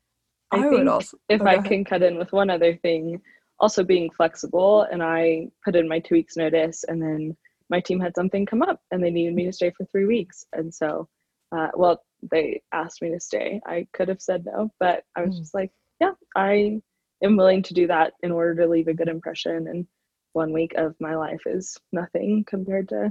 [0.50, 3.22] I, I would also, if oh, I can cut in with one other thing,
[3.60, 7.36] also being flexible and i put in my two weeks notice and then
[7.68, 10.46] my team had something come up and they needed me to stay for three weeks
[10.54, 11.06] and so
[11.52, 15.36] uh, well they asked me to stay i could have said no but i was
[15.36, 15.38] mm.
[15.38, 16.80] just like yeah i
[17.22, 19.86] am willing to do that in order to leave a good impression and
[20.32, 23.10] one week of my life is nothing compared to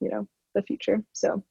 [0.00, 1.42] you know the future so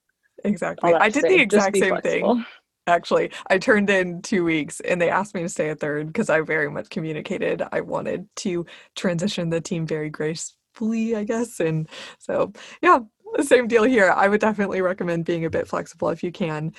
[0.43, 2.35] exactly i did say, the exact same flexible.
[2.35, 2.45] thing
[2.87, 3.31] actually.
[3.47, 6.41] I turned in two weeks and they asked me to stay a third because I
[6.41, 11.59] very much communicated I wanted to transition the team very gracefully, I guess.
[11.59, 11.87] And
[12.17, 12.99] so, yeah,
[13.35, 14.11] the same deal here.
[14.11, 16.73] I would definitely recommend being a bit flexible if you can.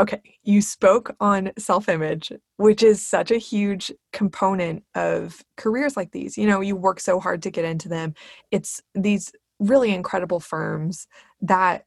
[0.00, 6.12] Okay, you spoke on self image, which is such a huge component of careers like
[6.12, 6.38] these.
[6.38, 8.14] You know, you work so hard to get into them.
[8.50, 11.06] It's these really incredible firms
[11.42, 11.84] that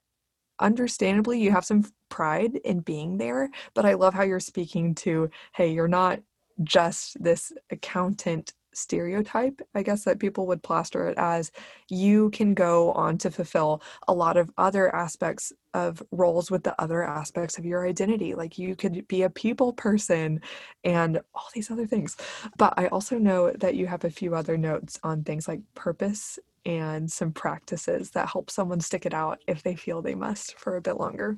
[0.60, 5.30] understandably you have some pride in being there but i love how you're speaking to
[5.56, 6.20] hey you're not
[6.64, 11.52] just this accountant stereotype i guess that people would plaster it as
[11.90, 16.80] you can go on to fulfill a lot of other aspects of roles with the
[16.82, 20.40] other aspects of your identity like you could be a people person
[20.84, 22.16] and all these other things
[22.58, 26.40] but i also know that you have a few other notes on things like purpose
[26.66, 30.78] and some practices that help someone stick it out if they feel they must for
[30.78, 31.38] a bit longer?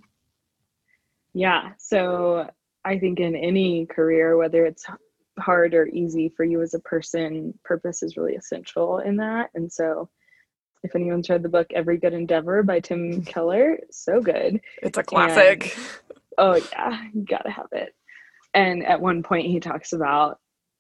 [1.33, 2.49] Yeah, so
[2.85, 4.85] I think in any career, whether it's
[5.39, 9.49] hard or easy for you as a person, purpose is really essential in that.
[9.55, 10.09] And so,
[10.83, 14.61] if anyone's read the book Every Good Endeavor by Tim Keller, so good.
[14.81, 15.75] It's a classic.
[15.75, 15.87] And,
[16.37, 17.95] oh, yeah, you gotta have it.
[18.53, 20.39] And at one point, he talks about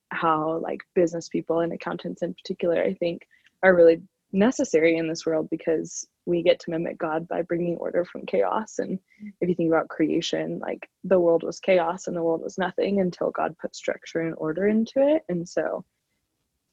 [0.09, 3.27] how, like, business people and accountants in particular, I think,
[3.63, 4.01] are really
[4.35, 8.79] necessary in this world because we get to mimic God by bringing order from chaos.
[8.79, 8.99] And
[9.41, 12.99] if you think about creation, like the world was chaos and the world was nothing
[12.99, 15.23] until God put structure and order into it.
[15.29, 15.85] And so,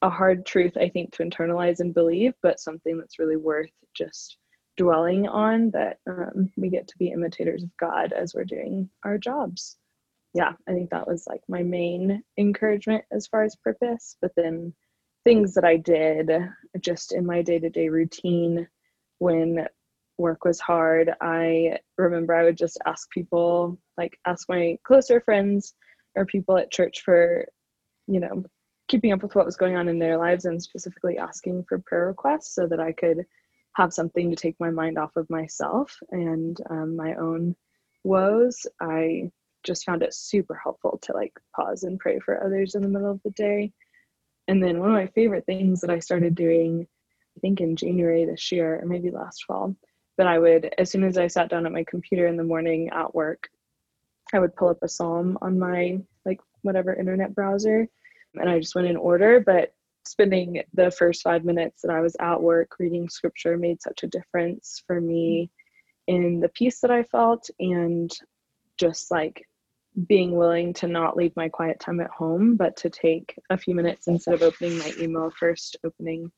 [0.03, 4.37] a hard truth, I think, to internalize and believe, but something that's really worth just
[4.77, 9.17] dwelling on that um, we get to be imitators of God as we're doing our
[9.17, 9.77] jobs.
[10.35, 14.17] Yeah, I think that was like my main encouragement as far as purpose.
[14.21, 14.75] But then
[15.25, 16.31] things that I did
[16.81, 18.69] just in my day to day routine
[19.19, 19.67] when
[20.19, 21.13] work was hard.
[21.21, 25.75] I remember I would just ask people, like ask my closer friends
[26.15, 27.47] or people at church for,
[28.07, 28.45] you know,
[28.89, 32.07] keeping up with what was going on in their lives and specifically asking for prayer
[32.07, 33.25] requests so that I could
[33.75, 37.57] have something to take my mind off of myself and um, my own
[38.05, 39.31] woes, I
[39.63, 43.11] just found it super helpful to like pause and pray for others in the middle
[43.11, 43.73] of the day.
[44.49, 46.87] And then one of my favorite things that I started doing,
[47.37, 49.75] I think in January this year, or maybe last fall,
[50.19, 52.91] that I would, as soon as I sat down at my computer in the morning
[52.91, 53.49] at work,
[54.33, 57.89] I would pull up a psalm on my like whatever internet browser
[58.35, 59.41] and I just went in order.
[59.41, 59.75] But
[60.05, 64.09] spending the first five minutes that I was at work reading scripture made such a
[64.09, 65.51] difference for me
[66.07, 68.11] in the peace that I felt and
[68.79, 69.47] just like
[70.07, 73.75] being willing to not leave my quiet time at home, but to take a few
[73.75, 76.31] minutes instead of opening my email first, opening,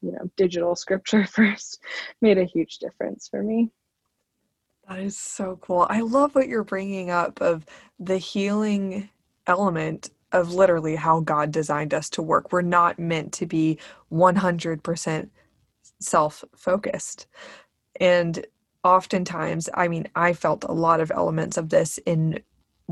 [0.00, 1.80] you know, digital scripture first
[2.20, 3.70] made a huge difference for me.
[4.88, 5.86] That is so cool.
[5.88, 7.64] I love what you're bringing up of
[7.98, 9.08] the healing
[9.46, 12.52] element of literally how God designed us to work.
[12.52, 13.78] We're not meant to be
[14.10, 15.28] 100%
[16.00, 17.26] self focused.
[18.00, 18.44] And
[18.82, 22.40] oftentimes, I mean, I felt a lot of elements of this in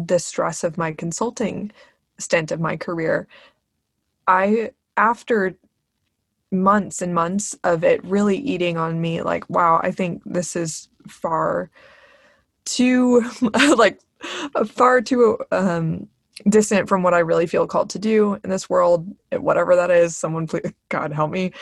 [0.07, 1.73] the stress of my consulting
[2.19, 3.27] stint of my career.
[4.27, 5.57] I, after
[6.53, 10.89] months and months of it really eating on me, like, wow, I think this is
[11.09, 11.71] far
[12.65, 13.23] too,
[13.77, 14.01] like,
[14.67, 16.09] far too um,
[16.49, 20.17] distant from what I really feel called to do in this world, whatever that is.
[20.17, 21.53] Someone, please, God help me.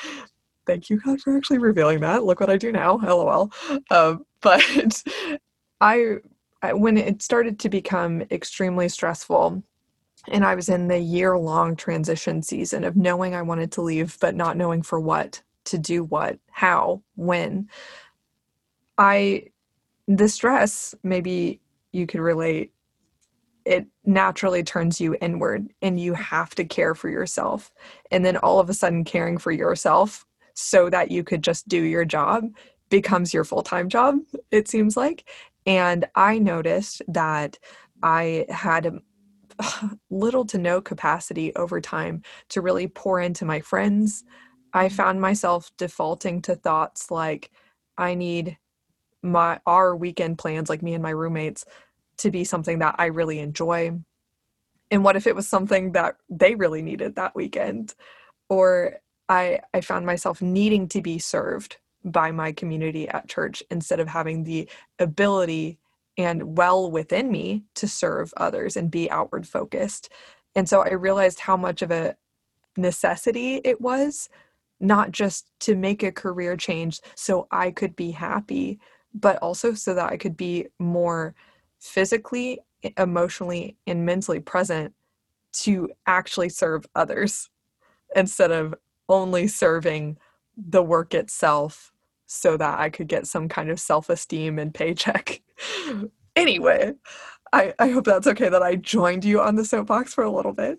[0.67, 2.25] Thank you, God, for actually revealing that.
[2.25, 2.99] Look what I do now.
[2.99, 3.51] LOL.
[3.91, 5.39] Um, but I,
[5.81, 6.17] I,
[6.63, 9.63] when it started to become extremely stressful,
[10.29, 14.19] and I was in the year long transition season of knowing I wanted to leave,
[14.21, 17.69] but not knowing for what, to do what, how, when.
[18.97, 19.45] I,
[20.09, 21.61] the stress, maybe
[21.93, 22.73] you could relate
[23.69, 27.71] it naturally turns you inward and you have to care for yourself.
[28.11, 31.83] And then all of a sudden, caring for yourself so that you could just do
[31.83, 32.45] your job
[32.89, 34.17] becomes your full time job,
[34.51, 35.29] it seems like.
[35.69, 37.59] And I noticed that
[38.03, 39.01] I had
[40.11, 44.25] little to no capacity over time to really pour into my friends.
[44.73, 44.97] I mm-hmm.
[44.97, 47.51] found myself defaulting to thoughts like,
[47.99, 48.57] I need
[49.23, 51.67] my our weekend plans like me and my roommates
[52.19, 53.93] to be something that I really enjoy?
[54.91, 57.95] And what if it was something that they really needed that weekend?
[58.49, 64.01] Or I I found myself needing to be served by my community at church instead
[64.01, 64.69] of having the
[64.99, 65.79] ability
[66.17, 70.11] and well within me to serve others and be outward focused.
[70.55, 72.17] And so I realized how much of a
[72.77, 74.29] necessity it was
[74.81, 78.79] not just to make a career change so I could be happy,
[79.15, 81.35] but also so that I could be more
[81.81, 82.61] physically,
[82.97, 84.95] emotionally, and mentally present
[85.53, 87.49] to actually serve others
[88.17, 88.75] instead of
[89.09, 90.17] only serving
[90.59, 91.93] the work itself
[92.27, 95.41] so that I could get some kind of self esteem and paycheck.
[96.37, 96.93] anyway,
[97.53, 100.53] I, I hope that's okay that I joined you on the soapbox for a little
[100.53, 100.79] bit.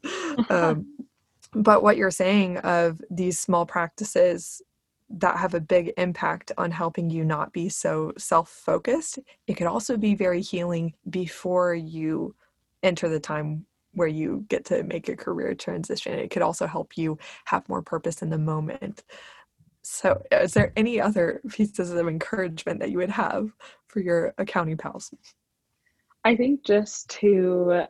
[0.50, 0.86] Um,
[1.54, 4.62] but what you're saying of these small practices
[5.10, 9.20] that have a big impact on helping you not be so self focused.
[9.48, 12.36] It could also be very healing before you
[12.84, 16.14] enter the time where you get to make a career transition.
[16.14, 19.04] It could also help you have more purpose in the moment.
[19.92, 23.50] So, uh, is there any other pieces of encouragement that you would have
[23.88, 25.12] for your accounting pals?
[26.24, 27.86] I think just to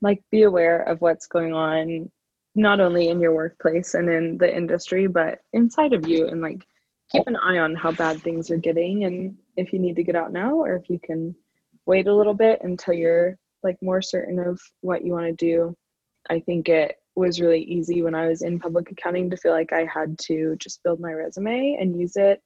[0.00, 2.08] like be aware of what's going on
[2.54, 6.64] not only in your workplace and in the industry, but inside of you and like
[7.10, 10.14] keep an eye on how bad things are getting and if you need to get
[10.14, 11.34] out now or if you can
[11.84, 15.76] wait a little bit until you're like more certain of what you want to do.
[16.30, 19.72] I think it was really easy when I was in public accounting to feel like
[19.72, 22.42] I had to just build my resume and use it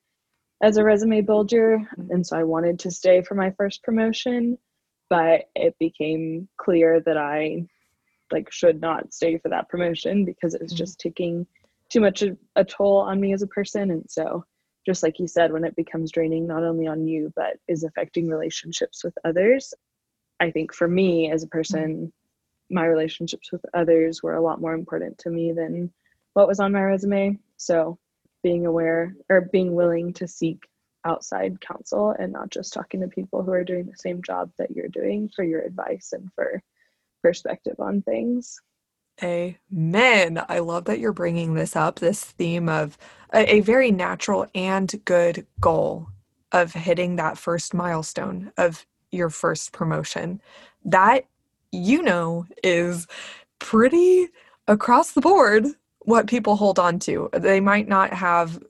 [0.62, 1.88] as a resume builder.
[2.10, 4.58] And so I wanted to stay for my first promotion,
[5.08, 7.66] but it became clear that I
[8.32, 10.78] like should not stay for that promotion because it was mm-hmm.
[10.78, 11.46] just taking
[11.90, 14.44] too much of a toll on me as a person and so
[14.86, 18.28] just like you said when it becomes draining not only on you but is affecting
[18.28, 19.74] relationships with others
[20.40, 22.12] i think for me as a person
[22.74, 25.92] my relationships with others were a lot more important to me than
[26.34, 27.98] what was on my resume so
[28.42, 30.68] being aware or being willing to seek
[31.04, 34.70] outside counsel and not just talking to people who are doing the same job that
[34.70, 36.62] you're doing for your advice and for
[37.22, 38.60] perspective on things.
[39.22, 40.42] Amen.
[40.48, 42.98] I love that you're bringing this up this theme of
[43.32, 46.08] a, a, very natural and good goal
[46.50, 50.42] of hitting that first milestone of your first promotion.
[50.84, 51.26] That,
[51.74, 53.06] you know, is
[53.58, 54.28] pretty
[54.68, 55.66] across the board
[56.00, 57.30] what people hold on to.
[57.32, 58.62] They might not have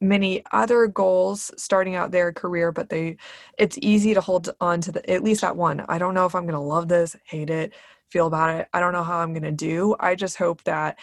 [0.00, 3.16] many other goals starting out their career but they
[3.58, 6.34] it's easy to hold on to the at least that one i don't know if
[6.34, 7.72] i'm going to love this hate it
[8.10, 10.98] feel about it i don't know how i'm going to do i just hope that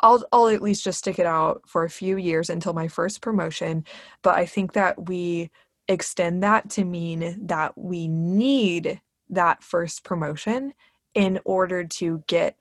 [0.00, 3.20] I'll I'll at least just stick it out for a few years until my first
[3.20, 3.84] promotion,
[4.22, 5.50] but I think that we
[5.88, 10.72] extend that to mean that we need that first promotion
[11.18, 12.56] in order to get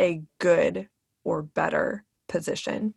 [0.00, 0.88] a good
[1.24, 2.94] or better position.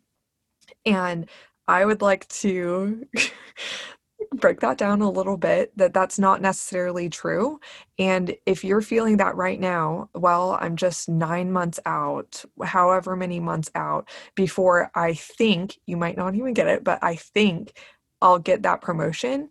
[0.86, 1.30] And
[1.68, 3.06] I would like to
[4.36, 7.60] break that down a little bit that that's not necessarily true.
[8.00, 13.42] And if you're feeling that right now, well, I'm just nine months out, however many
[13.42, 17.78] months out before I think you might not even get it, but I think
[18.22, 19.50] I'll get that promotion.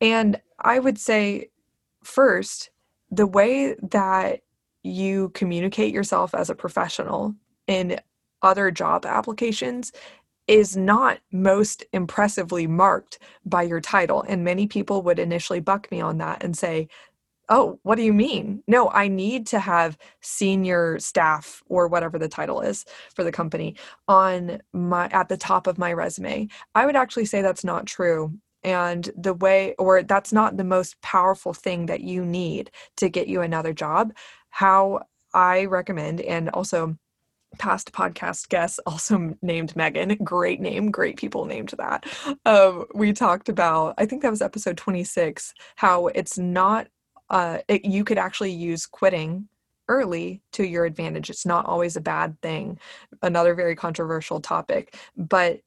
[0.00, 1.50] And I would say,
[2.02, 2.70] first,
[3.10, 4.40] the way that
[4.82, 7.34] you communicate yourself as a professional
[7.66, 8.00] in
[8.42, 9.92] other job applications
[10.46, 14.24] is not most impressively marked by your title.
[14.26, 16.88] And many people would initially buck me on that and say,
[17.52, 18.62] Oh, what do you mean?
[18.68, 22.84] No, I need to have senior staff or whatever the title is
[23.14, 23.74] for the company
[24.06, 26.48] on my at the top of my resume.
[26.76, 28.32] I would actually say that's not true.
[28.62, 33.28] And the way, or that's not the most powerful thing that you need to get
[33.28, 34.12] you another job.
[34.50, 36.96] How I recommend, and also
[37.58, 40.16] past podcast guests also named Megan.
[40.22, 42.06] Great name, great people named that.
[42.44, 46.88] Um, we talked about, I think that was episode 26, how it's not,
[47.28, 49.48] uh, it, you could actually use quitting
[49.88, 51.30] early to your advantage.
[51.30, 52.78] It's not always a bad thing.
[53.22, 55.60] Another very controversial topic, but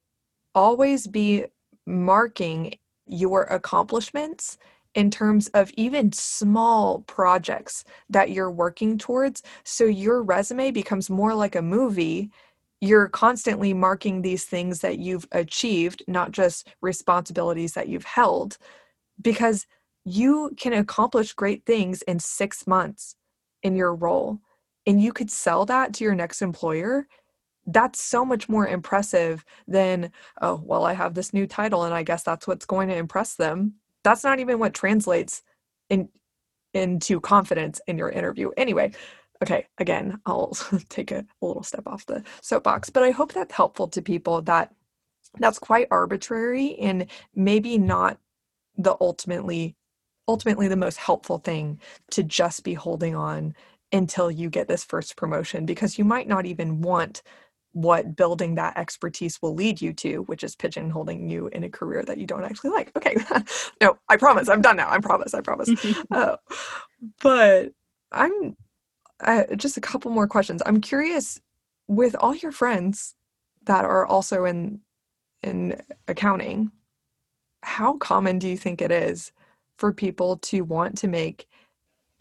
[0.54, 1.44] always be
[1.86, 2.74] marking
[3.06, 4.58] your accomplishments
[4.94, 9.42] in terms of even small projects that you're working towards.
[9.64, 12.30] So your resume becomes more like a movie.
[12.80, 18.56] You're constantly marking these things that you've achieved, not just responsibilities that you've held,
[19.20, 19.66] because
[20.04, 23.16] you can accomplish great things in six months
[23.62, 24.38] in your role.
[24.86, 27.08] And you could sell that to your next employer
[27.66, 30.10] that's so much more impressive than
[30.42, 33.34] oh well i have this new title and i guess that's what's going to impress
[33.36, 33.74] them.
[34.04, 35.42] That's not even what translates
[35.88, 36.08] in
[36.74, 38.50] into confidence in your interview.
[38.56, 38.92] Anyway
[39.42, 40.52] okay again i'll
[40.88, 44.40] take a, a little step off the soapbox but i hope that's helpful to people
[44.42, 44.72] that
[45.38, 48.18] that's quite arbitrary and maybe not
[48.76, 49.76] the ultimately
[50.28, 53.54] ultimately the most helpful thing to just be holding on
[53.92, 57.22] until you get this first promotion because you might not even want
[57.74, 62.02] what building that expertise will lead you to, which is pigeonholing you in a career
[62.04, 62.90] that you don't actually like.
[62.96, 63.16] Okay,
[63.80, 64.88] no, I promise, I'm done now.
[64.90, 65.70] I promise, I promise.
[66.10, 66.36] uh,
[67.20, 67.72] but
[68.12, 68.56] I'm
[69.20, 70.62] uh, just a couple more questions.
[70.64, 71.40] I'm curious
[71.88, 73.14] with all your friends
[73.64, 74.80] that are also in
[75.42, 76.70] in accounting,
[77.62, 79.30] how common do you think it is
[79.78, 81.46] for people to want to make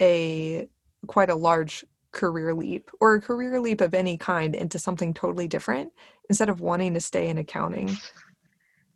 [0.02, 0.68] a
[1.08, 5.48] quite a large career leap or a career leap of any kind into something totally
[5.48, 5.92] different
[6.30, 7.98] instead of wanting to stay in accounting?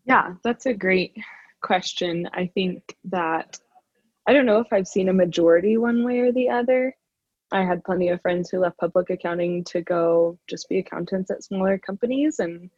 [0.06, 1.18] Yeah, that's a great
[1.62, 2.30] question.
[2.34, 3.60] I think that
[4.28, 6.96] I don't know if I've seen a majority one way or the other.
[7.52, 11.44] I had plenty of friends who left public accounting to go just be accountants at
[11.44, 12.70] smaller companies and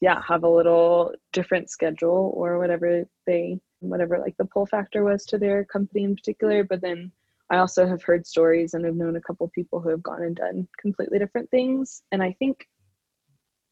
[0.00, 5.24] yeah, have a little different schedule or whatever they whatever like the pull factor was
[5.26, 7.12] to their company in particular, but then
[7.52, 10.34] I also have heard stories and have known a couple people who have gone and
[10.34, 12.02] done completely different things.
[12.10, 12.66] And I think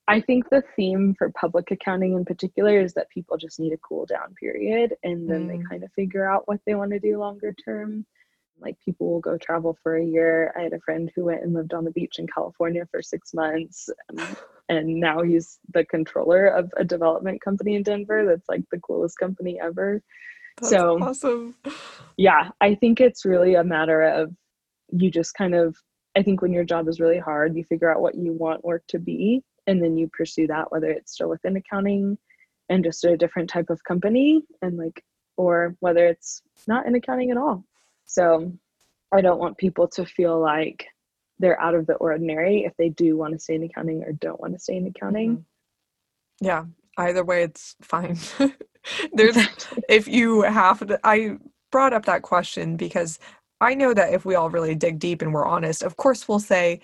[0.07, 3.79] I think the theme for public accounting in particular is that people just need a
[3.79, 5.49] cool down period and then mm.
[5.49, 8.05] they kind of figure out what they want to do longer term.
[8.59, 10.53] Like people will go travel for a year.
[10.59, 13.33] I had a friend who went and lived on the beach in California for six
[13.33, 13.89] months.
[14.11, 14.37] Um,
[14.69, 19.17] and now he's the controller of a development company in Denver that's like the coolest
[19.17, 20.03] company ever.
[20.59, 21.55] That's so awesome.
[22.17, 24.35] Yeah, I think it's really a matter of
[24.91, 25.77] you just kind of
[26.17, 28.83] I think when your job is really hard, you figure out what you want work
[28.89, 32.19] to be and then you pursue that whether it's still within accounting
[32.69, 35.05] and just a different type of company and like
[35.37, 37.65] or whether it's not in accounting at all.
[38.07, 38.53] So
[39.13, 40.87] I don't want people to feel like
[41.39, 44.41] they're out of the ordinary if they do want to stay in accounting or don't
[44.41, 45.39] want to stay in accounting.
[45.39, 46.47] Mm-hmm.
[46.47, 46.65] Yeah,
[46.99, 48.19] either way it's fine.
[49.13, 49.37] There's
[49.89, 51.39] if you have to, I
[51.71, 53.19] brought up that question because
[53.61, 56.41] I know that if we all really dig deep and we're honest, of course we'll
[56.41, 56.81] say,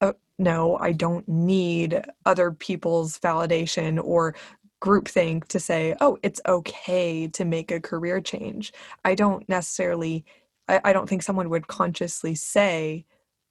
[0.00, 4.34] oh, no, I don't need other people's validation or
[4.82, 8.72] groupthink to say, oh, it's okay to make a career change.
[9.04, 10.24] I don't necessarily,
[10.68, 13.06] I, I don't think someone would consciously say,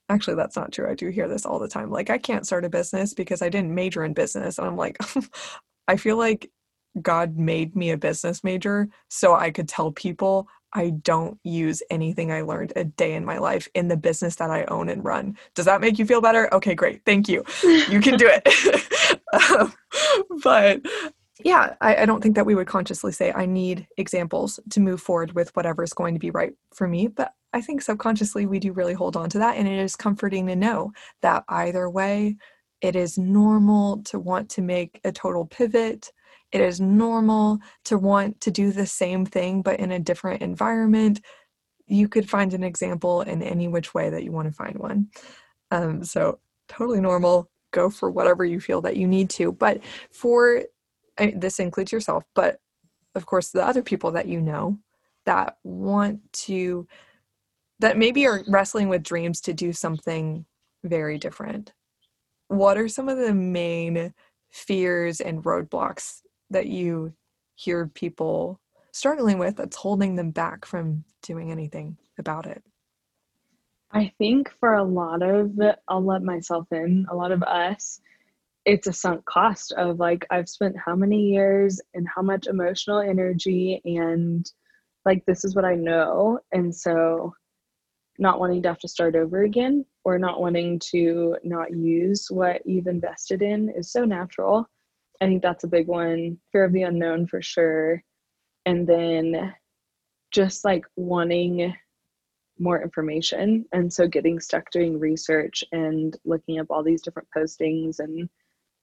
[0.09, 0.89] actually, that's not true.
[0.89, 1.89] I do hear this all the time.
[1.91, 4.57] Like, I can't start a business because I didn't major in business.
[4.59, 5.23] And I'm like, oh,
[5.87, 6.51] I feel like
[7.01, 12.31] God made me a business major so I could tell people I don't use anything
[12.31, 15.37] I learned a day in my life in the business that I own and run.
[15.55, 16.53] Does that make you feel better?
[16.53, 17.01] Okay, great.
[17.05, 17.45] Thank you.
[17.63, 19.21] You can do it.
[19.51, 19.73] um,
[20.43, 20.81] but
[21.43, 25.01] yeah, I, I, don't think that we would consciously say, I need examples to move
[25.01, 27.07] forward with whatever is going to be right for me.
[27.07, 29.55] But I think subconsciously we do really hold on to that.
[29.55, 32.35] And it is comforting to know that either way,
[32.85, 36.11] it is normal to want to make a total pivot
[36.55, 41.19] it is normal to want to do the same thing, but in a different environment.
[41.85, 45.09] You could find an example in any which way that you want to find one.
[45.71, 47.49] Um, so, totally normal.
[47.71, 49.51] Go for whatever you feel that you need to.
[49.51, 49.81] But
[50.11, 50.63] for
[51.17, 52.59] I, this includes yourself, but
[53.15, 54.79] of course, the other people that you know
[55.25, 56.87] that want to,
[57.79, 60.45] that maybe are wrestling with dreams to do something
[60.83, 61.73] very different.
[62.47, 64.13] What are some of the main
[64.51, 67.13] fears and roadblocks that you
[67.55, 68.59] hear people
[68.91, 72.63] struggling with that's holding them back from doing anything about it?
[73.91, 75.51] I think for a lot of,
[75.87, 77.99] I'll let myself in, a lot of us,
[78.65, 82.99] it's a sunk cost of like, I've spent how many years and how much emotional
[82.99, 84.49] energy, and
[85.05, 86.39] like, this is what I know.
[86.51, 87.35] And so,
[88.17, 92.65] not wanting to have to start over again or not wanting to not use what
[92.65, 94.69] you've invested in is so natural.
[95.21, 96.37] I think that's a big one.
[96.51, 98.03] Fear of the unknown for sure.
[98.65, 99.53] And then
[100.31, 101.73] just like wanting
[102.59, 103.65] more information.
[103.73, 108.29] And so getting stuck doing research and looking up all these different postings and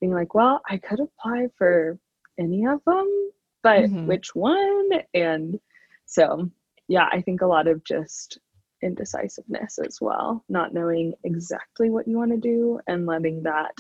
[0.01, 1.99] being like, well, I could apply for
[2.39, 3.31] any of them,
[3.63, 4.07] but mm-hmm.
[4.07, 4.89] which one?
[5.15, 5.59] And
[6.07, 6.51] so,
[6.89, 8.39] yeah, I think a lot of just
[8.83, 13.75] indecisiveness as well, not knowing exactly what you want to do and letting that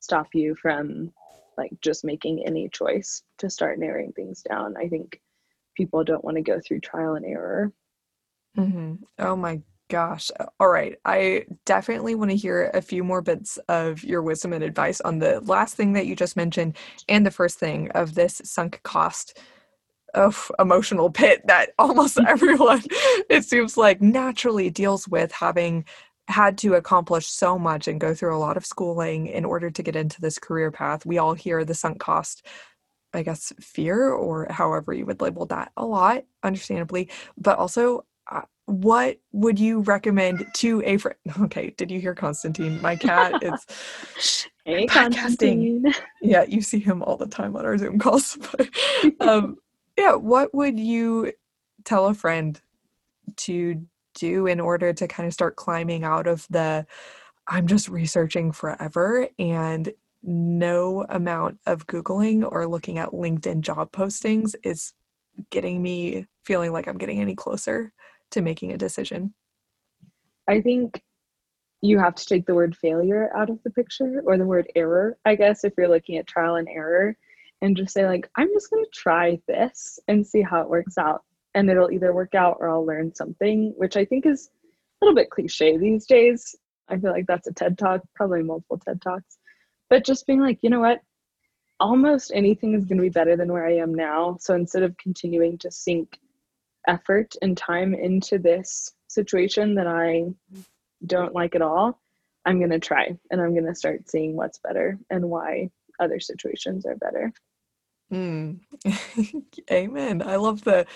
[0.00, 1.12] stop you from
[1.58, 4.76] like just making any choice to start narrowing things down.
[4.76, 5.20] I think
[5.74, 7.72] people don't want to go through trial and error.
[8.56, 8.94] Mm-hmm.
[9.18, 10.30] Oh my gosh.
[10.58, 10.96] All right.
[11.04, 15.18] I definitely want to hear a few more bits of your wisdom and advice on
[15.18, 16.76] the last thing that you just mentioned
[17.08, 19.38] and the first thing of this sunk cost
[20.16, 22.82] of emotional pit that almost everyone
[23.30, 25.84] it seems like naturally deals with having
[26.28, 29.82] had to accomplish so much and go through a lot of schooling in order to
[29.82, 31.06] get into this career path.
[31.06, 32.44] We all hear the sunk cost,
[33.12, 37.10] I guess, fear or however you would label that a lot, understandably.
[37.38, 41.16] But also, uh, what would you recommend to a friend?
[41.42, 42.82] Okay, did you hear Constantine?
[42.82, 45.94] My cat is hey, podcasting.
[46.20, 48.36] Yeah, you see him all the time on our Zoom calls.
[48.50, 48.68] But,
[49.20, 49.58] um,
[49.96, 51.32] yeah, what would you
[51.84, 52.60] tell a friend
[53.36, 56.86] to do in order to kind of start climbing out of the
[57.48, 59.92] I'm just researching forever and
[60.22, 64.92] no amount of Googling or looking at LinkedIn job postings is
[65.50, 67.92] getting me feeling like I'm getting any closer
[68.32, 69.32] to making a decision.
[70.48, 71.00] I think
[71.82, 75.16] you have to take the word failure out of the picture or the word error,
[75.24, 77.16] I guess, if you're looking at trial and error
[77.66, 80.96] and just say, like, I'm just going to try this and see how it works
[80.98, 84.50] out and it'll either work out or I'll learn something, which I think is
[85.02, 86.54] a little bit cliche these days.
[86.88, 89.38] I feel like that's a TED talk, probably multiple TED talks.
[89.90, 91.00] But just being like, you know what?
[91.80, 94.36] Almost anything is going to be better than where I am now.
[94.38, 96.20] So instead of continuing to sink
[96.86, 100.26] effort and time into this situation that I
[101.04, 102.00] don't like at all,
[102.44, 106.20] I'm going to try and I'm going to start seeing what's better and why other
[106.20, 107.32] situations are better.
[108.12, 108.60] Mm.
[109.70, 110.22] Amen.
[110.22, 110.86] I love the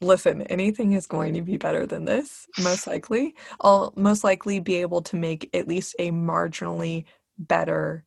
[0.00, 3.34] listen, anything is going to be better than this, most likely.
[3.60, 7.04] I'll most likely be able to make at least a marginally
[7.38, 8.04] better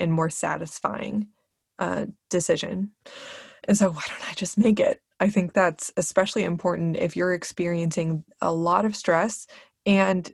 [0.00, 1.28] and more satisfying
[1.78, 2.90] uh, decision.
[3.68, 5.00] And so, why don't I just make it?
[5.20, 9.46] I think that's especially important if you're experiencing a lot of stress.
[9.86, 10.30] And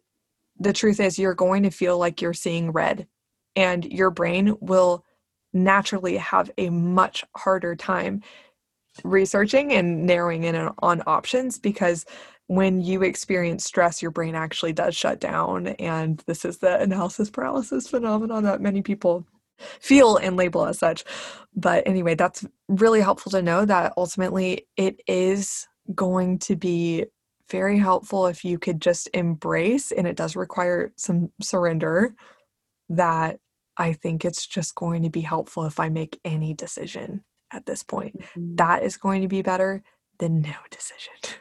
[0.58, 3.06] the truth is, you're going to feel like you're seeing red,
[3.56, 5.04] and your brain will
[5.52, 8.22] naturally have a much harder time
[9.04, 12.04] researching and narrowing in on options because
[12.48, 15.68] when you experience stress, your brain actually does shut down.
[15.68, 19.24] And this is the analysis paralysis phenomenon that many people
[19.80, 21.04] feel and label as such.
[21.54, 27.06] But anyway, that's really helpful to know that ultimately it is going to be
[27.50, 32.14] very helpful if you could just embrace, and it does require some surrender,
[32.88, 33.38] that
[33.82, 37.82] I think it's just going to be helpful if I make any decision at this
[37.82, 38.20] point.
[38.20, 38.54] Mm-hmm.
[38.54, 39.82] That is going to be better
[40.20, 41.40] than no decision.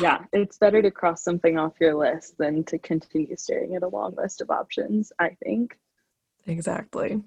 [0.00, 3.88] yeah, it's better to cross something off your list than to continue staring at a
[3.88, 5.78] long list of options, I think.
[6.48, 7.22] Exactly.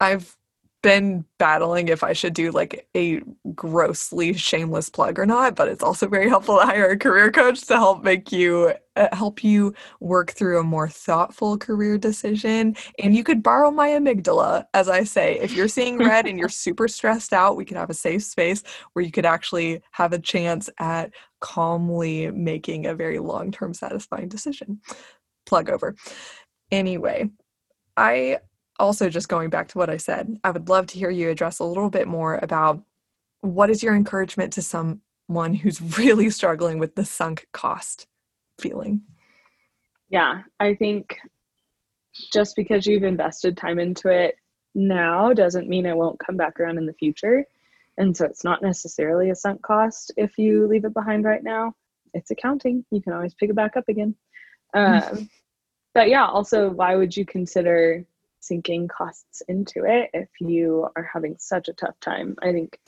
[0.00, 0.36] I've
[0.82, 3.20] been battling if I should do like a
[3.54, 7.62] grossly shameless plug or not, but it's also very helpful to hire a career coach
[7.62, 12.76] to help make you uh, help you work through a more thoughtful career decision.
[13.00, 15.38] And you could borrow my amygdala, as I say.
[15.40, 18.62] If you're seeing red and you're super stressed out, we could have a safe space
[18.92, 24.80] where you could actually have a chance at calmly making a very long-term satisfying decision.
[25.46, 25.96] Plug over.
[26.70, 27.30] Anyway,
[27.96, 28.38] I
[28.78, 31.58] also just going back to what I said, I would love to hear you address
[31.58, 32.82] a little bit more about
[33.40, 38.06] what is your encouragement to someone who's really struggling with the sunk cost
[38.60, 39.02] feeling?
[40.10, 41.18] Yeah, I think
[42.32, 44.36] just because you've invested time into it
[44.74, 47.44] now doesn't mean it won't come back around in the future.
[47.98, 51.74] And so it's not necessarily a sunk cost if you leave it behind right now.
[52.14, 52.84] It's accounting.
[52.90, 54.14] You can always pick it back up again.
[54.72, 55.28] Um,
[55.94, 58.04] but yeah, also, why would you consider
[58.48, 62.34] sinking costs into it if you are having such a tough time.
[62.42, 62.78] I think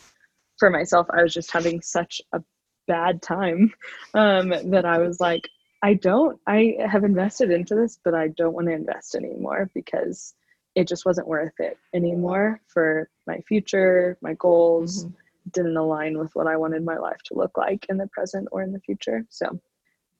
[0.58, 2.42] for myself, I was just having such a
[2.88, 3.72] bad time
[4.14, 5.48] um, that I was like,
[5.82, 10.34] I don't, I have invested into this, but I don't want to invest anymore because
[10.74, 15.04] it just wasn't worth it anymore for my future, my goals.
[15.04, 15.14] Mm-hmm.
[15.52, 18.62] Didn't align with what I wanted my life to look like in the present or
[18.62, 19.24] in the future.
[19.30, 19.58] So,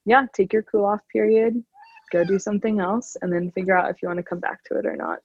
[0.07, 1.63] yeah, take your cool off period,
[2.11, 4.79] go do something else and then figure out if you want to come back to
[4.79, 5.19] it or not.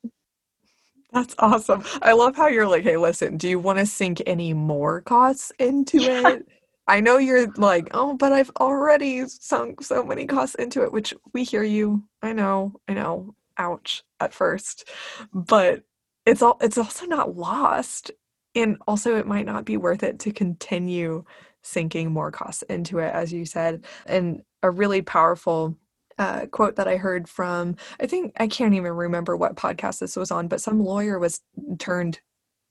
[1.11, 1.83] That's awesome.
[2.01, 5.51] I love how you're like, hey, listen, do you want to sink any more costs
[5.59, 6.27] into yeah.
[6.29, 6.47] it?
[6.87, 11.13] I know you're like, oh, but I've already sunk so many costs into it, which
[11.33, 12.03] we hear you.
[12.21, 13.35] I know, I know.
[13.57, 14.89] Ouch at first.
[15.33, 15.83] But
[16.25, 18.11] it's all it's also not lost.
[18.53, 21.23] And also it might not be worth it to continue
[21.63, 23.85] sinking more costs into it, as you said.
[24.05, 25.77] And a really powerful
[26.17, 30.15] uh, quote that I heard from, I think, I can't even remember what podcast this
[30.15, 31.41] was on, but some lawyer was
[31.79, 32.19] turned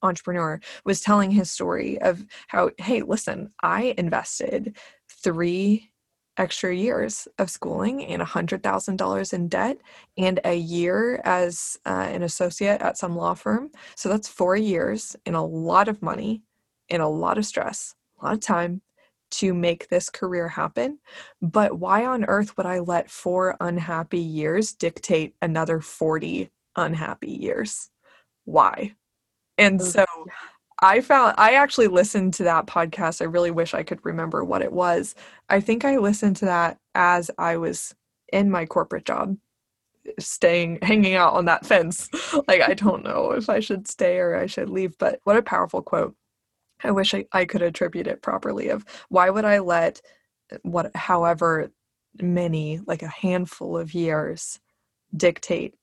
[0.01, 4.77] entrepreneur was telling his story of how, hey, listen, I invested
[5.09, 5.91] three
[6.37, 9.77] extra years of schooling and a $100,000 in debt
[10.17, 13.71] and a year as uh, an associate at some law firm.
[13.95, 16.43] So that's four years and a lot of money
[16.89, 18.81] and a lot of stress, a lot of time,
[19.31, 20.99] to make this career happen.
[21.41, 27.89] But why on earth would I let four unhappy years dictate another 40 unhappy years?
[28.45, 28.95] Why?
[29.57, 30.05] And oh, so
[30.81, 33.21] I found I actually listened to that podcast.
[33.21, 35.15] I really wish I could remember what it was.
[35.49, 37.95] I think I listened to that as I was
[38.31, 39.37] in my corporate job
[40.19, 42.09] staying hanging out on that fence
[42.47, 45.41] like i don't know if i should stay or i should leave but what a
[45.41, 46.15] powerful quote
[46.83, 50.01] I wish I, I could attribute it properly of why would I let
[50.51, 51.71] uh, what however
[52.21, 54.59] many like a handful of years
[55.15, 55.75] dictate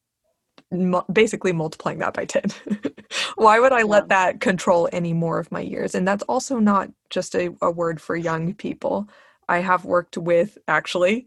[1.13, 2.45] basically multiplying that by 10
[3.37, 5.95] why would i let that control any more of my years?
[5.95, 9.09] And that's also not just a, a word for young people.
[9.49, 11.27] I have worked with actually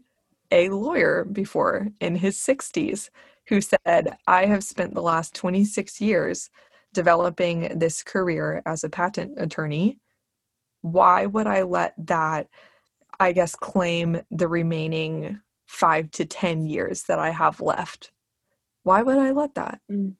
[0.50, 3.10] a lawyer before in his 60s
[3.48, 6.50] who said i have spent the last 26 years
[6.96, 10.00] developing this career as a patent attorney,
[10.82, 12.48] why would I let that,
[13.20, 18.12] I guess, claim the remaining five to 10 years that I have left?
[18.82, 19.80] Why would I let that?
[19.92, 20.14] Mm,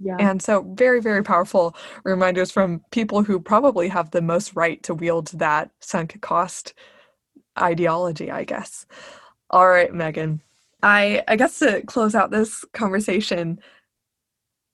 [0.00, 0.16] yeah.
[0.18, 4.94] And so, very, very powerful reminders from people who probably have the most right to
[4.94, 6.74] wield that sunk cost
[7.60, 8.86] ideology, I guess.
[9.50, 10.40] All right, Megan.
[10.82, 13.60] I, I guess to close out this conversation,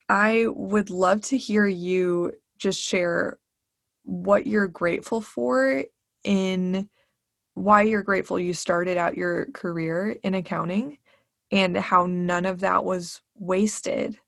[0.09, 3.39] I would love to hear you just share
[4.05, 5.85] what you're grateful for
[6.25, 6.89] in
[7.55, 10.99] why you're grateful you started out your career in accounting
[11.51, 14.19] and how none of that was wasted,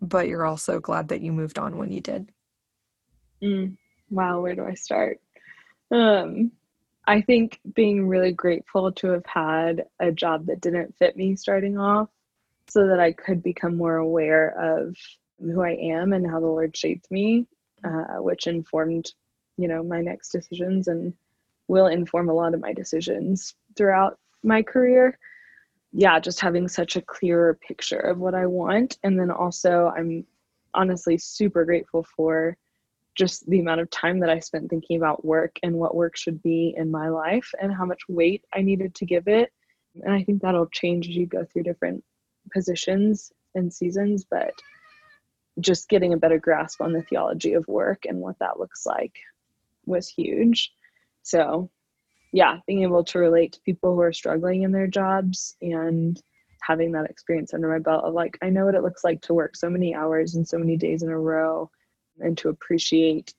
[0.00, 2.30] but you're also glad that you moved on when you did.
[3.42, 3.76] Mm,
[4.10, 5.20] wow, where do I start?
[5.90, 6.52] Um,
[7.06, 11.78] I think being really grateful to have had a job that didn't fit me starting
[11.78, 12.08] off
[12.68, 14.96] so that I could become more aware of
[15.40, 17.46] who I am and how the Lord shaped me,
[17.84, 19.12] uh, which informed,
[19.56, 21.12] you know, my next decisions and
[21.68, 25.18] will inform a lot of my decisions throughout my career.
[25.92, 28.98] Yeah, just having such a clearer picture of what I want.
[29.02, 30.24] And then also, I'm
[30.74, 32.56] honestly super grateful for
[33.14, 36.42] just the amount of time that I spent thinking about work and what work should
[36.42, 39.52] be in my life and how much weight I needed to give it.
[40.02, 42.04] And I think that'll change as you go through different
[42.52, 44.52] positions and seasons, but
[45.60, 49.16] just getting a better grasp on the theology of work and what that looks like
[49.86, 50.72] was huge.
[51.22, 51.70] So,
[52.32, 56.20] yeah, being able to relate to people who are struggling in their jobs and
[56.60, 59.34] having that experience under my belt of like, I know what it looks like to
[59.34, 61.70] work so many hours and so many days in a row
[62.20, 63.34] and to appreciate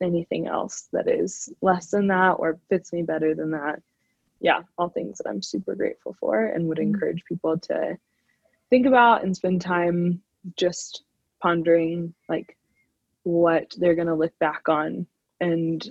[0.00, 3.82] anything else that is less than that or fits me better than that.
[4.40, 6.94] Yeah, all things that I'm super grateful for and would mm-hmm.
[6.94, 7.98] encourage people to
[8.70, 10.22] think about and spend time
[10.56, 11.02] just
[11.42, 12.56] pondering like
[13.24, 15.06] what they're going to look back on
[15.40, 15.90] and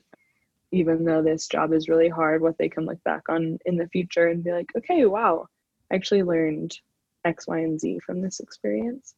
[0.71, 3.87] even though this job is really hard what they can look back on in the
[3.89, 5.45] future and be like okay wow
[5.91, 6.79] i actually learned
[7.25, 9.13] x y and z from this experience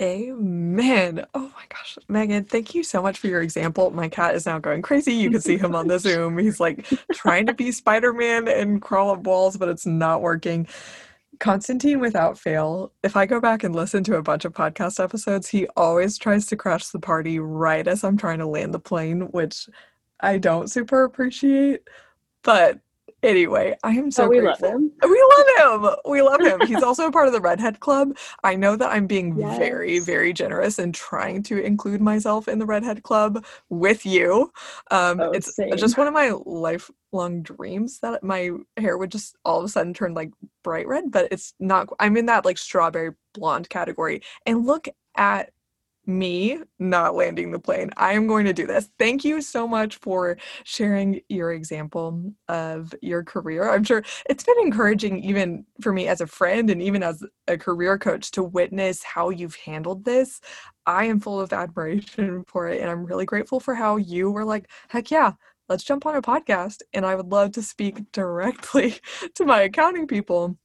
[0.00, 1.24] Amen.
[1.34, 1.98] Oh my gosh.
[2.08, 3.90] Megan, thank you so much for your example.
[3.90, 5.12] My cat is now going crazy.
[5.12, 6.38] You can see him on the Zoom.
[6.38, 10.66] He's like trying to be Spider Man and crawl up walls, but it's not working.
[11.42, 15.48] Constantine, without fail, if I go back and listen to a bunch of podcast episodes,
[15.48, 19.22] he always tries to crash the party right as I'm trying to land the plane,
[19.32, 19.68] which
[20.20, 21.80] I don't super appreciate.
[22.44, 22.78] But
[23.22, 24.68] Anyway, I am so oh, we grateful.
[24.68, 24.92] love him.
[25.02, 25.96] We love him.
[26.10, 26.66] We love him.
[26.66, 28.16] He's also a part of the Redhead Club.
[28.42, 29.58] I know that I'm being yes.
[29.58, 34.52] very, very generous and trying to include myself in the Redhead Club with you.
[34.90, 35.76] Um, oh, it's same.
[35.76, 39.94] just one of my lifelong dreams that my hair would just all of a sudden
[39.94, 40.32] turn like
[40.64, 41.88] bright red, but it's not.
[42.00, 44.22] I'm in that like strawberry blonde category.
[44.46, 45.50] And look at
[46.06, 47.90] me not landing the plane.
[47.96, 48.88] I am going to do this.
[48.98, 53.70] Thank you so much for sharing your example of your career.
[53.70, 57.56] I'm sure it's been encouraging, even for me as a friend and even as a
[57.56, 60.40] career coach, to witness how you've handled this.
[60.86, 62.80] I am full of admiration for it.
[62.80, 65.32] And I'm really grateful for how you were like, heck yeah,
[65.68, 66.78] let's jump on a podcast.
[66.92, 68.96] And I would love to speak directly
[69.36, 70.56] to my accounting people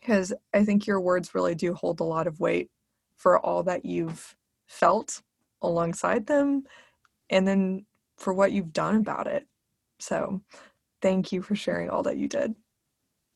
[0.00, 2.70] because I think your words really do hold a lot of weight
[3.16, 4.36] for all that you've
[4.66, 5.22] felt
[5.62, 6.64] alongside them
[7.30, 7.84] and then
[8.16, 9.46] for what you've done about it.
[9.98, 10.40] So,
[11.02, 12.54] thank you for sharing all that you did.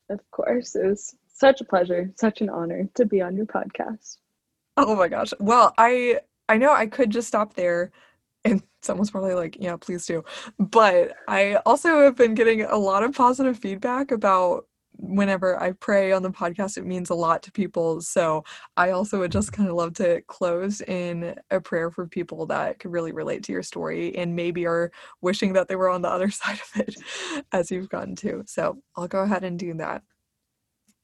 [0.09, 4.17] Of course, it was such a pleasure, such an honor to be on your podcast.
[4.77, 5.33] Oh my gosh.
[5.39, 6.19] Well, I
[6.49, 7.91] I know I could just stop there
[8.43, 10.23] and someone's probably like, yeah, please do.
[10.59, 14.65] But I also have been getting a lot of positive feedback about
[15.01, 18.01] whenever I pray on the podcast, it means a lot to people.
[18.01, 18.43] So
[18.77, 19.63] I also would just mm-hmm.
[19.63, 23.51] kind of love to close in a prayer for people that could really relate to
[23.51, 24.91] your story and maybe are
[25.21, 26.95] wishing that they were on the other side of it
[27.51, 28.43] as you've gotten to.
[28.45, 30.03] So I'll go ahead and do that.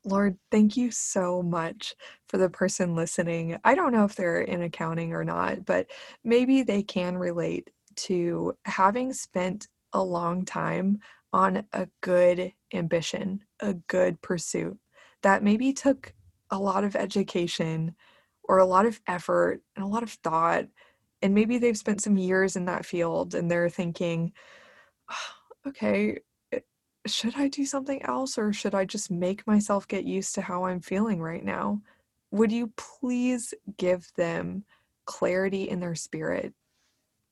[0.06, 1.94] Lord, thank you so much
[2.30, 3.58] for the person listening.
[3.66, 5.88] I don't know if they're in accounting or not, but
[6.24, 11.00] maybe they can relate to having spent a long time
[11.38, 14.76] on a good ambition, a good pursuit
[15.22, 16.12] that maybe took
[16.50, 17.96] a lot of education
[18.44, 20.66] or a lot of effort and a lot of thought.
[21.22, 24.34] And maybe they've spent some years in that field and they're thinking,
[25.68, 26.18] okay,
[26.52, 26.60] eh,
[27.06, 30.66] should I do something else or should I just make myself get used to how
[30.66, 31.82] I'm feeling right now?
[32.32, 34.64] Would you please give them
[35.06, 36.56] clarity in their spirit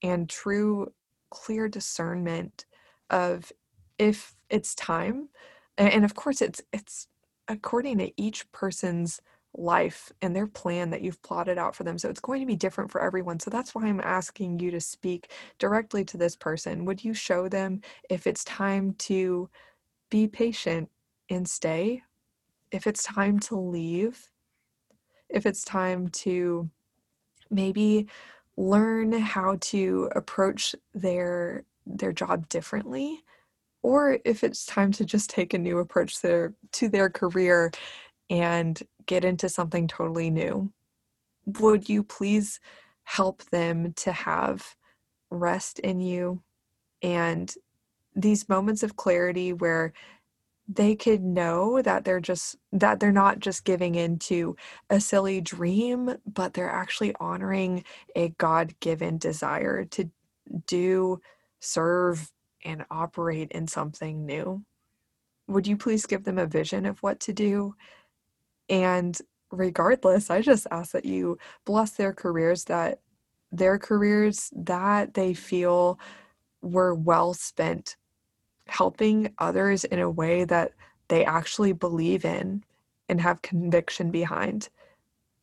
[0.03, 0.93] and true,
[1.31, 2.65] clear discernment
[3.09, 3.51] of
[3.97, 5.29] if it's time
[5.77, 7.07] and of course it's it's
[7.47, 9.21] according to each person's
[9.57, 12.57] life and their plan that you've plotted out for them so it's going to be
[12.57, 16.85] different for everyone so that's why i'm asking you to speak directly to this person.
[16.85, 19.49] Would you show them if it's time to
[20.09, 20.89] be patient
[21.29, 22.03] and stay?
[22.71, 24.29] If it's time to leave?
[25.29, 26.69] If it's time to
[27.49, 28.07] maybe
[28.57, 33.23] learn how to approach their their job differently
[33.85, 37.71] or if it's time to just take a new approach to their, to their career
[38.31, 40.71] and get into something totally new.
[41.45, 42.59] Would you please
[43.03, 44.75] help them to have
[45.29, 46.41] rest in you
[47.03, 47.53] and
[48.15, 49.93] these moments of clarity where
[50.67, 54.55] they could know that they're just that they're not just giving into
[54.89, 57.83] a silly dream but they're actually honoring
[58.15, 60.09] a god-given desire to
[60.65, 61.19] do
[61.59, 62.31] serve
[62.65, 64.63] and operate in something new.
[65.47, 67.75] Would you please give them a vision of what to do?
[68.67, 69.17] And
[69.51, 72.99] regardless, I just ask that you bless their careers, that
[73.51, 75.99] their careers that they feel
[76.61, 77.95] were well spent
[78.67, 80.71] helping others in a way that
[81.07, 82.63] they actually believe in
[83.07, 84.69] and have conviction behind,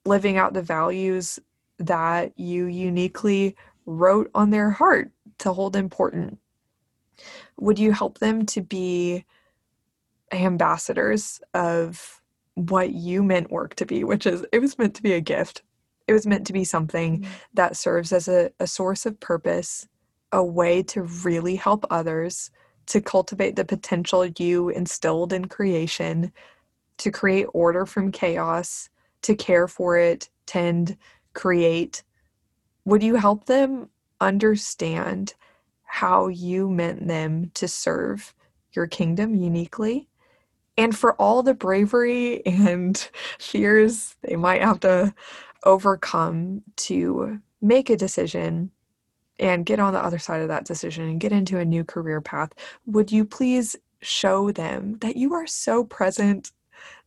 [0.05, 1.39] living out the values
[1.79, 3.55] that you uniquely
[3.87, 6.39] wrote on their heart to hold important
[7.59, 9.25] would you help them to be
[10.33, 12.21] ambassadors of
[12.55, 15.63] what you meant work to be, which is it was meant to be a gift.
[16.09, 17.33] It was meant to be something mm-hmm.
[17.55, 19.87] that serves as a, a source of purpose,
[20.33, 22.51] a way to really help others,
[22.87, 26.33] to cultivate the potential you instilled in creation,
[26.99, 28.89] to create order from chaos,
[29.23, 30.97] to care for it, tend,
[31.33, 32.03] create,
[32.85, 33.89] would you help them
[34.21, 35.35] understand
[35.93, 38.33] how you meant them to serve
[38.73, 40.09] your kingdom uniquely?
[40.79, 42.97] And for all the bravery and
[43.39, 45.13] fears they might have to
[45.65, 48.71] overcome to make a decision
[49.39, 52.23] and get on the other side of that decision and get into a new career
[52.23, 52.53] path,
[52.87, 56.53] would you please show them that you are so present,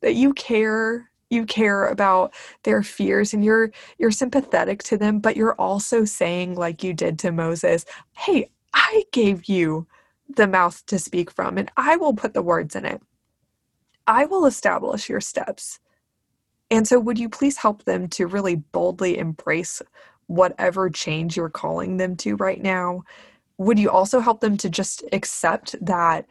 [0.02, 5.36] that you care, you care about their fears and you're you're sympathetic to them, but
[5.36, 7.84] you're also saying like you did to Moses,
[8.14, 9.88] "Hey, I gave you
[10.30, 13.02] the mouth to speak from and I will put the words in it.
[14.06, 15.80] I will establish your steps."
[16.72, 19.82] And so would you please help them to really boldly embrace
[20.28, 23.04] whatever change you're calling them to right now?
[23.58, 26.26] Would you also help them to just accept that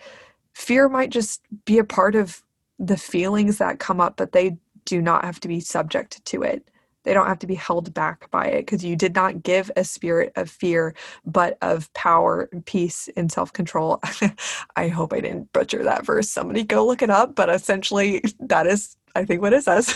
[0.52, 2.42] fear might just be a part of
[2.78, 6.68] the feelings that come up, but they do not have to be subject to it?
[7.04, 9.84] They don't have to be held back by it because you did not give a
[9.84, 10.94] spirit of fear,
[11.24, 14.00] but of power, peace, and self control.
[14.76, 16.28] I hope I didn't butcher that verse.
[16.28, 17.34] Somebody go look it up.
[17.34, 19.94] But essentially, that is, I think, what it says.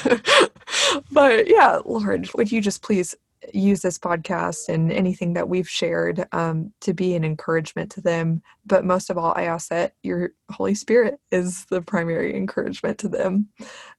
[1.11, 3.15] but yeah, Lord, would you just please
[3.53, 8.43] use this podcast and anything that we've shared um, to be an encouragement to them.
[8.67, 13.09] But most of all, I ask that your Holy Spirit is the primary encouragement to
[13.09, 13.49] them.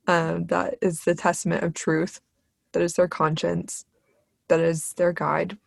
[0.07, 2.21] Um, that is the testament of truth,
[2.73, 3.85] that is their conscience,
[4.47, 5.57] that is their guide.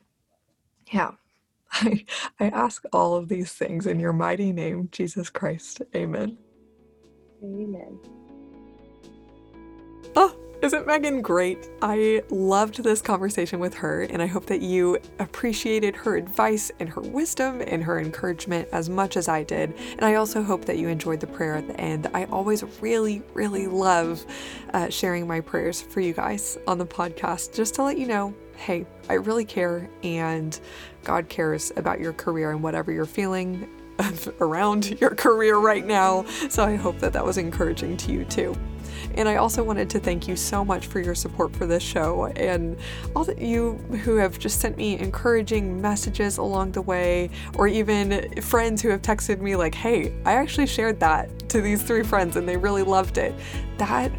[0.93, 1.13] Yeah.
[1.73, 2.05] I,
[2.39, 5.83] I ask all of these things in your mighty name, Jesus Christ.
[5.95, 6.37] Amen.
[7.43, 7.99] Amen.
[10.15, 11.69] Oh, isn't Megan great?
[11.83, 16.89] I loved this conversation with her, and I hope that you appreciated her advice and
[16.89, 19.75] her wisdom and her encouragement as much as I did.
[19.93, 22.09] And I also hope that you enjoyed the prayer at the end.
[22.15, 24.25] I always really, really love
[24.73, 28.33] uh, sharing my prayers for you guys on the podcast, just to let you know
[28.57, 30.61] hey, I really care, and
[31.03, 33.69] God cares about your career and whatever you're feeling
[34.41, 36.25] around your career right now.
[36.49, 38.55] So I hope that that was encouraging to you too.
[39.15, 42.27] And I also wanted to thank you so much for your support for this show
[42.37, 42.79] and
[43.15, 43.75] all that you
[44.05, 49.03] who have just sent me encouraging messages along the way, or even friends who have
[49.03, 52.85] texted me, like, hey, I actually shared that to these three friends and they really
[52.85, 53.35] loved it.
[53.77, 54.11] That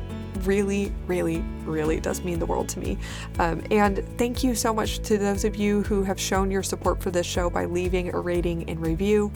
[0.42, 2.98] really, really, really does mean the world to me.
[3.40, 7.02] Um, and thank you so much to those of you who have shown your support
[7.02, 9.32] for this show by leaving a rating and review.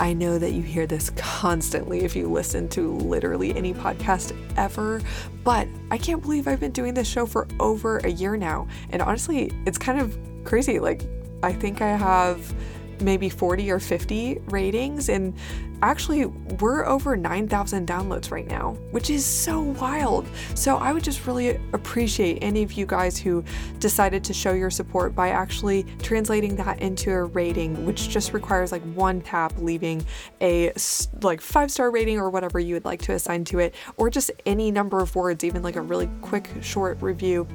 [0.00, 5.00] I know that you hear this constantly if you listen to literally any podcast ever,
[5.44, 8.66] but I can't believe I've been doing this show for over a year now.
[8.90, 10.78] And honestly, it's kind of crazy.
[10.78, 11.02] Like,
[11.42, 12.54] I think I have
[13.00, 15.34] maybe 40 or 50 ratings and
[15.82, 20.26] actually we're over 9,000 downloads right now, which is so wild.
[20.54, 23.44] So I would just really appreciate any of you guys who
[23.78, 28.72] decided to show your support by actually translating that into a rating, which just requires
[28.72, 30.04] like one tap leaving
[30.40, 30.72] a
[31.22, 34.70] like 5-star rating or whatever you would like to assign to it or just any
[34.70, 37.46] number of words, even like a really quick short review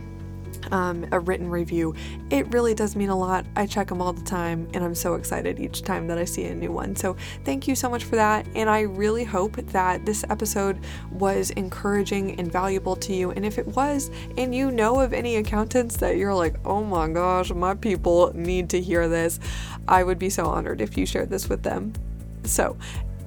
[0.72, 1.96] um, a written review.
[2.30, 3.46] It really does mean a lot.
[3.56, 6.46] I check them all the time, and I'm so excited each time that I see
[6.46, 6.96] a new one.
[6.96, 8.46] So, thank you so much for that.
[8.56, 10.80] And I really hope that this episode
[11.12, 13.32] was encouraging and valuable to you.
[13.32, 17.08] And if it was, and you know of any accountants that you're like, oh my
[17.08, 19.40] gosh, my people need to hear this,
[19.88, 21.94] I would be so honored if you shared this with them.
[22.44, 22.78] So,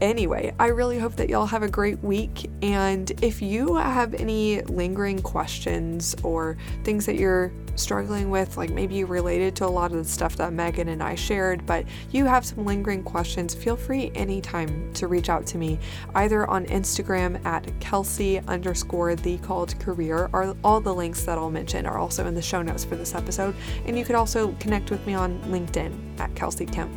[0.03, 2.51] Anyway, I really hope that y'all have a great week.
[2.61, 9.05] And if you have any lingering questions or things that you're struggling with, like maybe
[9.05, 12.45] related to a lot of the stuff that Megan and I shared, but you have
[12.45, 15.79] some lingering questions, feel free anytime to reach out to me,
[16.15, 21.51] either on Instagram at Kelsey underscore the called career, or all the links that I'll
[21.51, 23.55] mention are also in the show notes for this episode.
[23.87, 26.93] And you could also connect with me on LinkedIn at Kelsey Kemp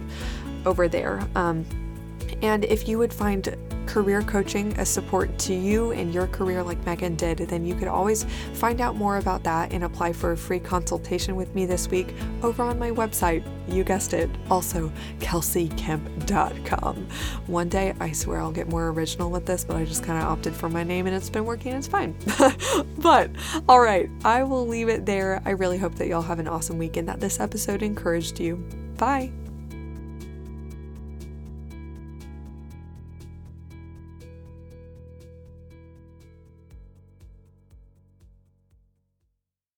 [0.66, 1.26] over there.
[1.36, 1.66] Um,
[2.42, 3.56] and if you would find
[3.90, 7.88] career coaching a support to you and your career like Megan did, then you could
[7.88, 8.24] always
[8.54, 12.14] find out more about that and apply for a free consultation with me this week
[12.44, 13.44] over on my website.
[13.68, 17.08] You guessed it, also kelseykemp.com.
[17.48, 20.30] One day, I swear I'll get more original with this, but I just kind of
[20.30, 22.16] opted for my name and it's been working, it's fine.
[23.00, 23.32] but
[23.68, 25.42] all right, I will leave it there.
[25.46, 28.58] I really hope that y'all have an awesome week and that this episode encouraged you.
[28.98, 29.32] Bye.